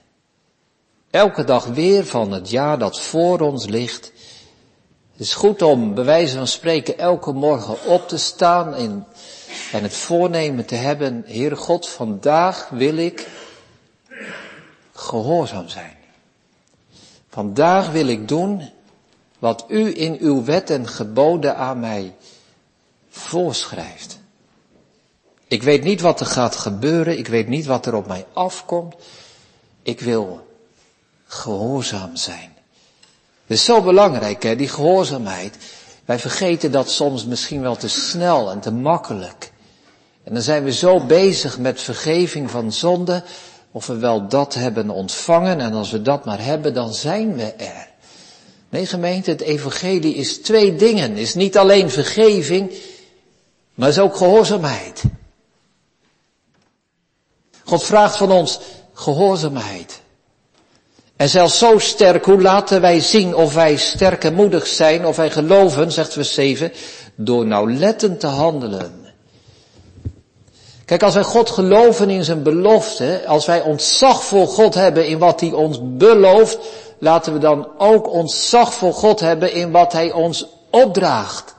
Elke 1.11 1.45
dag 1.45 1.67
weer 1.67 2.07
van 2.07 2.33
het 2.33 2.51
jaar 2.51 2.79
dat 2.79 3.01
voor 3.01 3.41
ons 3.41 3.67
ligt. 3.67 4.13
Het 5.13 5.21
is 5.21 5.35
goed 5.35 5.63
om, 5.63 5.95
bij 5.95 6.05
wijze 6.05 6.37
van 6.37 6.47
spreken, 6.47 6.99
elke 6.99 7.33
morgen 7.33 7.85
op 7.87 8.09
te 8.09 8.19
staan 8.19 8.75
en, 8.75 9.07
en 9.73 9.83
het 9.83 9.95
voornemen 9.95 10.65
te 10.65 10.75
hebben, 10.75 11.25
Heere 11.27 11.57
God, 11.57 11.89
vandaag 11.89 12.69
wil 12.69 12.97
ik 12.97 13.29
gehoorzaam 14.93 15.69
zijn. 15.69 15.97
Vandaag 17.29 17.91
wil 17.91 18.07
ik 18.07 18.29
doen 18.29 18.71
wat 19.39 19.65
u 19.69 20.01
in 20.01 20.17
uw 20.21 20.45
wet 20.45 20.71
en 20.71 20.89
geboden 20.89 21.57
aan 21.57 21.81
mij 21.81 22.15
voorschrijft. 23.09 24.22
Ik 25.53 25.63
weet 25.63 25.85
niet 25.85 26.01
wat 26.01 26.21
er 26.21 26.27
gaat 26.27 26.57
gebeuren, 26.57 27.19
ik 27.19 27.29
weet 27.29 27.49
niet 27.49 27.67
wat 27.67 27.87
er 27.87 27.95
op 27.95 28.07
mij 28.07 28.27
afkomt. 28.33 28.95
Ik 29.83 30.01
wil 30.01 30.47
gehoorzaam 31.27 32.17
zijn. 32.17 32.53
Het 33.47 33.59
is 33.59 33.65
zo 33.65 33.83
belangrijk, 33.83 34.43
hè, 34.43 34.57
die 34.57 34.69
gehoorzaamheid. 34.69 35.57
Wij 36.05 36.19
vergeten 36.19 36.73
dat 36.73 36.91
soms 36.91 37.25
misschien 37.25 37.61
wel 37.61 37.77
te 37.77 37.89
snel 37.89 38.51
en 38.51 38.61
te 38.61 38.71
makkelijk. 38.71 39.53
En 40.25 40.35
dan 40.35 40.43
zijn 40.43 40.65
we 40.65 40.73
zo 40.73 41.07
bezig 41.07 41.59
met 41.59 41.81
vergeving 41.81 42.51
van 42.51 42.73
zonde, 42.73 43.23
of 43.71 43.87
we 43.87 43.97
wel 43.97 44.29
dat 44.29 44.55
hebben 44.55 44.91
ontvangen, 44.91 45.61
en 45.61 45.73
als 45.73 45.91
we 45.91 46.03
dat 46.03 46.25
maar 46.25 46.45
hebben, 46.45 46.75
dan 46.75 46.95
zijn 46.95 47.37
we 47.37 47.53
er. 47.53 47.89
Nee 48.69 48.87
gemeente, 48.87 49.31
het 49.31 49.41
evangelie 49.41 50.15
is 50.15 50.39
twee 50.39 50.77
dingen. 50.77 51.17
is 51.17 51.35
niet 51.35 51.59
alleen 51.59 51.91
vergeving, 51.91 52.73
maar 53.75 53.89
is 53.89 53.99
ook 53.99 54.17
gehoorzaamheid. 54.17 55.03
God 57.73 57.85
vraagt 57.85 58.17
van 58.17 58.33
ons 58.33 58.59
gehoorzaamheid. 58.93 60.01
En 61.17 61.29
zelfs 61.29 61.59
zo 61.59 61.79
sterk, 61.79 62.25
hoe 62.25 62.43
laten 62.43 62.81
wij 62.81 63.01
zien 63.01 63.35
of 63.35 63.55
wij 63.55 63.77
sterk 63.77 64.25
en 64.25 64.35
moedig 64.35 64.67
zijn, 64.67 65.07
of 65.07 65.17
wij 65.17 65.31
geloven, 65.31 65.93
zegt 65.93 66.13
vers 66.13 66.35
7, 66.35 66.73
door 67.15 67.47
nauwlettend 67.47 68.21
te 68.21 68.27
handelen. 68.27 69.15
Kijk, 70.85 71.03
als 71.03 71.15
wij 71.15 71.23
God 71.23 71.51
geloven 71.51 72.11
in 72.11 72.25
zijn 72.25 72.43
belofte, 72.43 73.23
als 73.27 73.47
wij 73.47 73.61
ontzag 73.61 74.25
voor 74.25 74.47
God 74.47 74.75
hebben 74.75 75.07
in 75.07 75.19
wat 75.19 75.41
hij 75.41 75.53
ons 75.53 75.79
belooft, 75.83 76.59
laten 76.99 77.33
we 77.33 77.39
dan 77.39 77.69
ook 77.79 78.13
ontzag 78.13 78.75
voor 78.75 78.95
God 78.95 79.21
hebben 79.21 79.53
in 79.53 79.71
wat 79.71 79.93
hij 79.93 80.13
ons 80.13 80.47
opdraagt. 80.71 81.55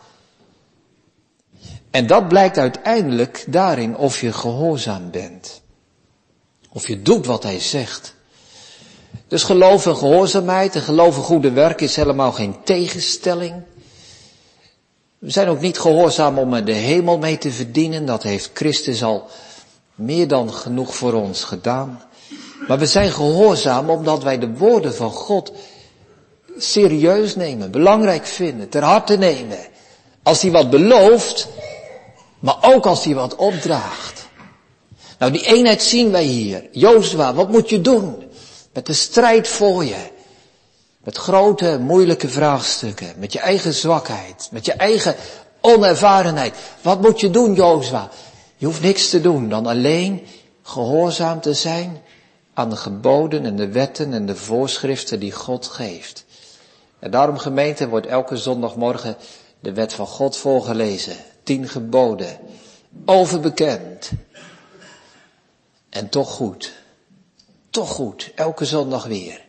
En 1.91 2.07
dat 2.07 2.27
blijkt 2.27 2.57
uiteindelijk 2.57 3.45
daarin 3.47 3.97
of 3.97 4.21
je 4.21 4.31
gehoorzaam 4.31 5.11
bent. 5.11 5.62
Of 6.73 6.87
je 6.87 7.01
doet 7.01 7.25
wat 7.25 7.43
hij 7.43 7.59
zegt. 7.59 8.13
Dus 9.27 9.43
geloof 9.43 9.85
en 9.85 9.97
gehoorzaamheid 9.97 10.75
en 10.75 10.81
geloof 10.81 11.15
en 11.15 11.23
goede 11.23 11.51
werk 11.51 11.81
is 11.81 11.95
helemaal 11.95 12.31
geen 12.31 12.55
tegenstelling. 12.63 13.53
We 15.17 15.31
zijn 15.31 15.47
ook 15.47 15.59
niet 15.59 15.79
gehoorzaam 15.79 16.37
om 16.37 16.53
er 16.53 16.65
de 16.65 16.71
hemel 16.71 17.17
mee 17.17 17.37
te 17.37 17.51
verdienen. 17.51 18.05
Dat 18.05 18.23
heeft 18.23 18.49
Christus 18.53 19.03
al 19.03 19.27
meer 19.95 20.27
dan 20.27 20.53
genoeg 20.53 20.95
voor 20.95 21.13
ons 21.13 21.43
gedaan. 21.43 22.01
Maar 22.67 22.79
we 22.79 22.85
zijn 22.85 23.11
gehoorzaam 23.11 23.89
omdat 23.89 24.23
wij 24.23 24.39
de 24.39 24.53
woorden 24.57 24.95
van 24.95 25.11
God 25.11 25.51
serieus 26.57 27.35
nemen, 27.35 27.71
belangrijk 27.71 28.25
vinden, 28.25 28.69
ter 28.69 28.83
harte 28.83 29.17
nemen. 29.17 29.57
Als 30.23 30.41
hij 30.41 30.51
wat 30.51 30.69
belooft, 30.69 31.47
maar 32.39 32.57
ook 32.61 32.85
als 32.85 33.03
hij 33.03 33.13
wat 33.13 33.35
opdraagt. 33.35 34.22
Nou, 35.23 35.35
die 35.35 35.45
eenheid 35.45 35.83
zien 35.83 36.11
wij 36.11 36.23
hier. 36.23 36.67
Jozua, 36.71 37.33
wat 37.33 37.49
moet 37.49 37.69
je 37.69 37.81
doen? 37.81 38.23
Met 38.73 38.85
de 38.85 38.93
strijd 38.93 39.47
voor 39.47 39.85
je. 39.85 40.09
Met 41.03 41.17
grote, 41.17 41.79
moeilijke 41.79 42.29
vraagstukken. 42.29 43.13
Met 43.17 43.33
je 43.33 43.39
eigen 43.39 43.73
zwakheid. 43.73 44.47
Met 44.51 44.65
je 44.65 44.73
eigen 44.73 45.15
onervarenheid. 45.61 46.55
Wat 46.81 47.01
moet 47.01 47.19
je 47.19 47.29
doen, 47.29 47.53
Jozua? 47.53 48.09
Je 48.57 48.65
hoeft 48.65 48.81
niks 48.81 49.09
te 49.09 49.21
doen 49.21 49.49
dan 49.49 49.65
alleen 49.65 50.25
gehoorzaam 50.63 51.41
te 51.41 51.53
zijn 51.53 52.01
aan 52.53 52.69
de 52.69 52.75
geboden 52.75 53.45
en 53.45 53.55
de 53.55 53.67
wetten 53.67 54.13
en 54.13 54.25
de 54.25 54.35
voorschriften 54.35 55.19
die 55.19 55.31
God 55.31 55.67
geeft. 55.67 56.25
En 56.99 57.11
daarom 57.11 57.37
gemeente 57.37 57.87
wordt 57.87 58.07
elke 58.07 58.37
zondagmorgen 58.37 59.15
de 59.59 59.73
wet 59.73 59.93
van 59.93 60.07
God 60.07 60.37
voorgelezen. 60.37 61.15
Tien 61.43 61.67
geboden. 61.67 62.37
Overbekend. 63.05 64.11
En 65.93 66.09
toch 66.09 66.31
goed. 66.31 66.73
Toch 67.69 67.89
goed. 67.89 68.31
Elke 68.35 68.65
zondag 68.65 69.05
weer. 69.05 69.45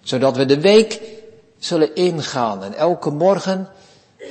Zodat 0.00 0.36
we 0.36 0.46
de 0.46 0.60
week 0.60 1.00
zullen 1.58 1.94
ingaan 1.94 2.64
en 2.64 2.74
elke 2.74 3.10
morgen 3.10 3.68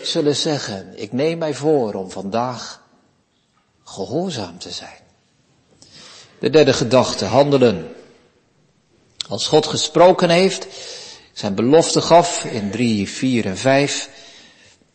zullen 0.01 0.35
zeggen, 0.35 0.93
ik 0.95 1.11
neem 1.11 1.37
mij 1.37 1.53
voor 1.53 1.93
om 1.93 2.11
vandaag 2.11 2.81
gehoorzaam 3.83 4.57
te 4.57 4.71
zijn. 4.71 4.99
De 6.39 6.49
derde 6.49 6.73
gedachte, 6.73 7.25
handelen. 7.25 7.95
Als 9.27 9.47
God 9.47 9.67
gesproken 9.67 10.29
heeft, 10.29 10.67
zijn 11.33 11.55
belofte 11.55 12.01
gaf 12.01 12.43
in 12.43 12.71
3, 12.71 13.09
4 13.09 13.45
en 13.45 13.57
5 13.57 14.09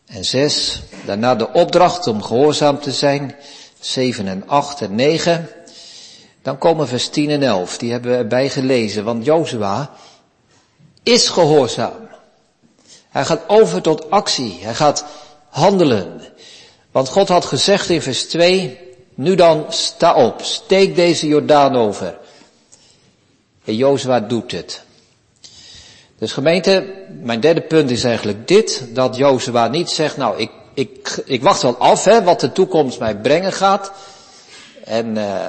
en 0.05 0.25
6, 0.25 0.81
daarna 1.05 1.35
de 1.35 1.51
opdracht 1.51 2.07
om 2.07 2.23
gehoorzaam 2.23 2.79
te 2.79 2.91
zijn, 2.91 3.35
7 3.79 4.27
en 4.27 4.47
8 4.47 4.81
en 4.81 4.95
9, 4.95 5.49
dan 6.49 6.57
komen 6.57 6.87
vers 6.87 7.07
10 7.07 7.29
en 7.29 7.43
11, 7.43 7.77
die 7.77 7.91
hebben 7.91 8.11
we 8.11 8.17
erbij 8.17 8.49
gelezen, 8.49 9.03
want 9.03 9.25
Jozua, 9.25 9.91
is 11.03 11.29
gehoorzaam. 11.29 12.09
Hij 13.09 13.25
gaat 13.25 13.41
over 13.47 13.81
tot 13.81 14.09
actie. 14.09 14.57
Hij 14.61 14.73
gaat 14.73 15.05
handelen. 15.49 16.21
Want 16.91 17.09
God 17.09 17.27
had 17.27 17.45
gezegd 17.45 17.89
in 17.89 18.01
vers 18.01 18.23
2, 18.23 18.79
nu 19.15 19.35
dan 19.35 19.65
sta 19.69 20.15
op, 20.15 20.41
steek 20.41 20.95
deze 20.95 21.27
Jordaan 21.27 21.75
over. 21.75 22.17
En 23.65 23.75
Jozua 23.75 24.19
doet 24.19 24.51
het. 24.51 24.83
Dus 26.17 26.31
gemeente, 26.31 26.93
mijn 27.21 27.39
derde 27.39 27.61
punt 27.61 27.91
is 27.91 28.03
eigenlijk 28.03 28.47
dit, 28.47 28.85
dat 28.89 29.15
Jozua 29.15 29.67
niet 29.67 29.89
zegt, 29.89 30.17
nou 30.17 30.37
ik, 30.37 30.51
ik, 30.73 31.21
ik 31.25 31.41
wacht 31.41 31.61
wel 31.61 31.77
af 31.77 32.03
hè, 32.03 32.23
wat 32.23 32.39
de 32.39 32.51
toekomst 32.51 32.99
mij 32.99 33.15
brengen 33.15 33.53
gaat. 33.53 33.91
En 34.83 35.15
uh, 35.15 35.45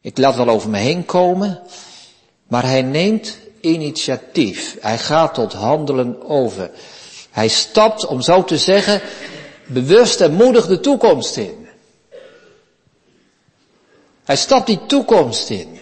ik 0.00 0.18
laat 0.18 0.36
wel 0.36 0.48
over 0.48 0.70
me 0.70 0.78
heen 0.78 1.04
komen. 1.04 1.60
Maar 2.48 2.64
hij 2.64 2.82
neemt 2.82 3.38
initiatief. 3.60 4.76
Hij 4.80 4.98
gaat 4.98 5.34
tot 5.34 5.52
handelen 5.52 6.28
over. 6.28 6.70
Hij 7.30 7.48
stapt, 7.48 8.06
om 8.06 8.20
zo 8.20 8.44
te 8.44 8.58
zeggen, 8.58 9.00
bewust 9.66 10.20
en 10.20 10.32
moedig 10.32 10.66
de 10.66 10.80
toekomst 10.80 11.36
in. 11.36 11.68
Hij 14.24 14.36
stapt 14.36 14.66
die 14.66 14.86
toekomst 14.86 15.50
in. 15.50 15.78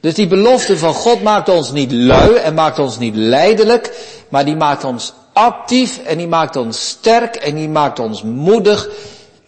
Dus 0.00 0.14
die 0.14 0.26
belofte 0.26 0.78
van 0.78 0.94
God 0.94 1.22
maakt 1.22 1.48
ons 1.48 1.72
niet 1.72 1.92
lui 1.92 2.34
en 2.34 2.54
maakt 2.54 2.78
ons 2.78 2.98
niet 2.98 3.16
leidelijk, 3.16 4.06
maar 4.28 4.44
die 4.44 4.56
maakt 4.56 4.84
ons 4.84 5.12
actief 5.32 5.98
en 5.98 6.18
die 6.18 6.26
maakt 6.26 6.56
ons 6.56 6.88
sterk 6.88 7.36
en 7.36 7.54
die 7.54 7.68
maakt 7.68 7.98
ons 7.98 8.22
moedig 8.22 8.88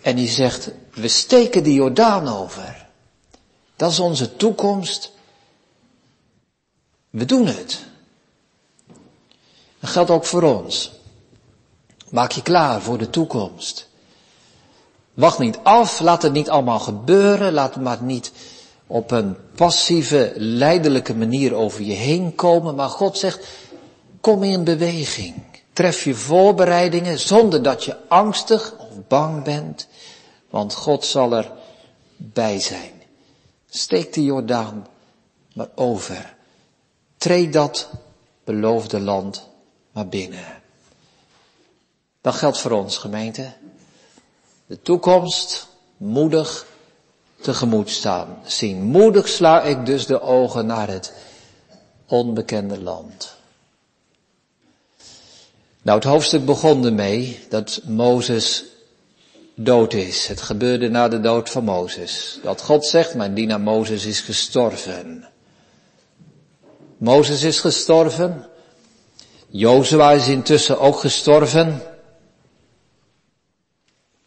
en 0.02 0.16
die 0.16 0.28
zegt, 0.28 0.70
we 0.92 1.08
steken 1.08 1.62
die 1.62 1.74
Jordaan 1.74 2.28
over. 2.28 2.83
Dat 3.76 3.90
is 3.90 3.98
onze 3.98 4.36
toekomst. 4.36 5.12
We 7.10 7.24
doen 7.24 7.46
het. 7.46 7.84
Dat 9.80 9.90
geldt 9.90 10.10
ook 10.10 10.24
voor 10.24 10.42
ons. 10.42 10.92
Maak 12.10 12.32
je 12.32 12.42
klaar 12.42 12.80
voor 12.80 12.98
de 12.98 13.10
toekomst. 13.10 13.88
Wacht 15.14 15.38
niet 15.38 15.58
af, 15.62 16.00
laat 16.00 16.22
het 16.22 16.32
niet 16.32 16.50
allemaal 16.50 16.78
gebeuren, 16.78 17.52
laat 17.52 17.74
het 17.74 17.82
maar 17.82 18.02
niet 18.02 18.32
op 18.86 19.10
een 19.10 19.36
passieve, 19.54 20.32
leidelijke 20.36 21.14
manier 21.14 21.54
over 21.54 21.82
je 21.82 21.92
heen 21.92 22.34
komen, 22.34 22.74
maar 22.74 22.88
God 22.88 23.18
zegt, 23.18 23.46
kom 24.20 24.42
in 24.42 24.64
beweging. 24.64 25.34
Tref 25.72 26.04
je 26.04 26.14
voorbereidingen 26.14 27.18
zonder 27.18 27.62
dat 27.62 27.84
je 27.84 27.96
angstig 28.08 28.74
of 28.78 29.06
bang 29.08 29.44
bent, 29.44 29.86
want 30.50 30.74
God 30.74 31.04
zal 31.04 31.32
er 31.32 31.50
bij 32.16 32.60
zijn. 32.60 32.93
Steek 33.76 34.12
de 34.12 34.24
Jordaan 34.24 34.86
maar 35.54 35.68
over. 35.74 36.36
Treed 37.16 37.52
dat 37.52 37.90
beloofde 38.44 39.00
land 39.00 39.48
maar 39.92 40.08
binnen. 40.08 40.62
Dat 42.20 42.34
geldt 42.34 42.58
voor 42.58 42.70
ons, 42.70 42.98
gemeente. 42.98 43.52
De 44.66 44.82
toekomst 44.82 45.68
moedig 45.96 46.66
tegemoet 47.40 47.90
staan. 47.90 48.38
Zien 48.44 48.82
moedig 48.82 49.28
sla 49.28 49.62
ik 49.62 49.86
dus 49.86 50.06
de 50.06 50.20
ogen 50.20 50.66
naar 50.66 50.88
het 50.88 51.12
onbekende 52.06 52.80
land. 52.82 53.36
Nou, 55.82 55.98
het 55.98 56.08
hoofdstuk 56.08 56.44
begon 56.44 56.84
ermee 56.84 57.46
dat 57.48 57.80
Mozes 57.84 58.64
dood 59.54 59.92
is. 59.92 60.26
Het 60.26 60.40
gebeurde 60.40 60.88
na 60.88 61.08
de 61.08 61.20
dood 61.20 61.50
van 61.50 61.64
Mozes. 61.64 62.38
Dat 62.42 62.60
God 62.60 62.86
zegt, 62.86 63.14
mijn 63.14 63.34
dienaar 63.34 63.60
Mozes 63.60 64.04
is 64.04 64.20
gestorven. 64.20 65.28
Mozes 66.96 67.42
is 67.42 67.60
gestorven. 67.60 68.48
Jozua 69.48 70.12
is 70.12 70.28
intussen 70.28 70.80
ook 70.80 70.98
gestorven. 70.98 71.82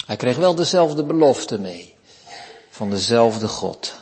Hij 0.06 0.16
kreeg 0.16 0.38
wel 0.38 0.56
dezelfde 0.56 1.04
belofte 1.04 1.60
mee. 1.60 1.96
Van 2.70 2.90
dezelfde 2.90 3.48
God. 3.48 3.94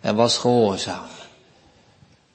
En 0.00 0.16
was 0.16 0.36
gehoorzaam. 0.38 1.06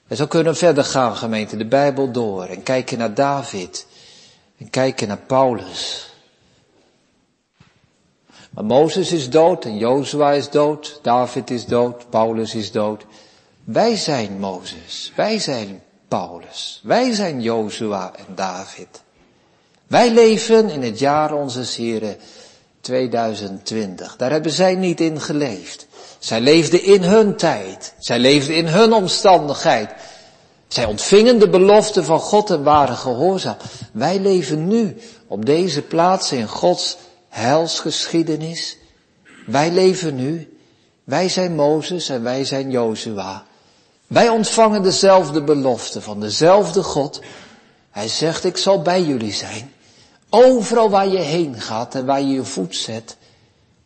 En 0.08 0.16
zo 0.16 0.28
kunnen 0.28 0.54
we 0.54 0.60
verder 0.60 0.84
gaan, 0.84 1.16
gemeente, 1.16 1.58
de 1.58 1.66
Bijbel 1.66 2.12
door. 2.12 2.46
En 2.46 2.64
kijken 2.64 2.98
naar 2.98 3.14
David. 3.14 3.88
En 4.58 4.70
kijken 4.70 5.08
naar 5.08 5.18
Paulus. 5.18 6.10
Maar 8.56 8.66
Mozes 8.66 9.12
is 9.12 9.30
dood 9.30 9.66
en 9.66 9.78
Jozua 9.78 10.32
is 10.32 10.50
dood. 10.50 11.00
David 11.02 11.50
is 11.50 11.66
dood. 11.66 12.10
Paulus 12.10 12.56
is 12.56 12.72
dood. 12.72 13.06
Wij 13.64 13.96
zijn 13.96 14.40
Mozes. 14.40 15.12
Wij 15.16 15.40
zijn 15.40 15.82
Paulus. 16.08 16.82
Wij 16.84 17.14
zijn 17.14 17.42
Jozua 17.42 18.12
en 18.16 18.36
David. 18.36 18.88
Wij 19.88 20.12
leven 20.12 20.70
in 20.70 20.82
het 20.82 21.00
jaar 21.00 21.34
onze 21.34 21.82
Heren 21.82 22.18
2020. 22.82 24.16
Daar 24.16 24.32
hebben 24.32 24.52
zij 24.52 24.76
niet 24.76 25.02
in 25.02 25.22
geleefd. 25.22 25.88
Zij 26.20 26.42
leefden 26.42 26.84
in 26.84 27.04
hun 27.04 27.36
tijd. 27.36 27.94
Zij 28.00 28.20
leefden 28.20 28.56
in 28.56 28.68
hun 28.68 28.94
omstandigheid. 28.94 29.94
Zij 30.68 30.86
ontvingen 30.86 31.40
de 31.40 31.50
belofte 31.50 32.04
van 32.04 32.20
God 32.20 32.50
en 32.50 32.64
waren 32.64 32.96
gehoorzaam. 32.96 33.58
Wij 33.92 34.20
leven 34.20 34.68
nu 34.68 34.98
op 35.28 35.46
deze 35.46 35.82
plaats 35.82 36.32
in 36.32 36.48
Gods 36.48 36.98
heilsgeschiedenis. 37.36 38.78
Wij 39.46 39.72
leven 39.72 40.16
nu. 40.16 40.58
Wij 41.04 41.30
zijn 41.30 41.56
Mozes 41.56 42.10
en 42.10 42.24
wij 42.24 42.46
zijn 42.46 42.72
Jozua. 42.72 43.46
Wij 44.08 44.30
ontvangen 44.30 44.84
dezelfde 44.84 45.44
belofte 45.44 46.02
van 46.02 46.20
dezelfde 46.20 46.84
God. 46.84 47.22
Hij 47.92 48.08
zegt, 48.08 48.44
ik 48.44 48.58
zal 48.58 48.82
bij 48.82 49.04
jullie 49.04 49.34
zijn. 49.34 49.74
Overal 50.30 50.90
waar 50.90 51.08
je 51.08 51.18
heen 51.18 51.62
gaat 51.62 51.96
en 51.96 52.06
waar 52.06 52.22
je 52.22 52.34
je 52.34 52.44
voet 52.44 52.76
zet, 52.76 53.18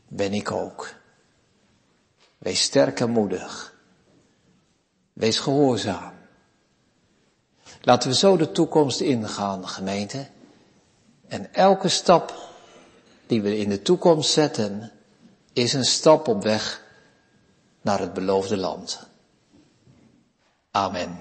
ben 0.07 0.33
ik 0.33 0.51
ook. 0.51 0.93
Wees 2.37 2.61
sterk 2.61 2.99
en 2.99 3.09
moedig. 3.09 3.73
Wees 5.13 5.39
gehoorzaam. 5.39 6.13
Laten 7.81 8.09
we 8.09 8.15
zo 8.15 8.37
de 8.37 8.51
toekomst 8.51 8.99
ingaan, 8.99 9.67
gemeente. 9.67 10.27
En 11.27 11.53
elke 11.53 11.87
stap 11.87 12.48
die 13.29 13.41
we 13.41 13.57
in 13.57 13.69
de 13.69 13.81
toekomst 13.81 14.31
zetten, 14.31 14.91
is 15.53 15.73
een 15.73 15.85
stap 15.85 16.27
op 16.27 16.43
weg 16.43 16.83
naar 17.81 17.99
het 17.99 18.13
beloofde 18.13 18.57
land. 18.57 19.07
Amen. 20.71 21.17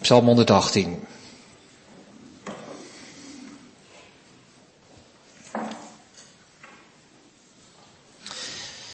Psalm 0.00 0.26
118. 0.26 1.06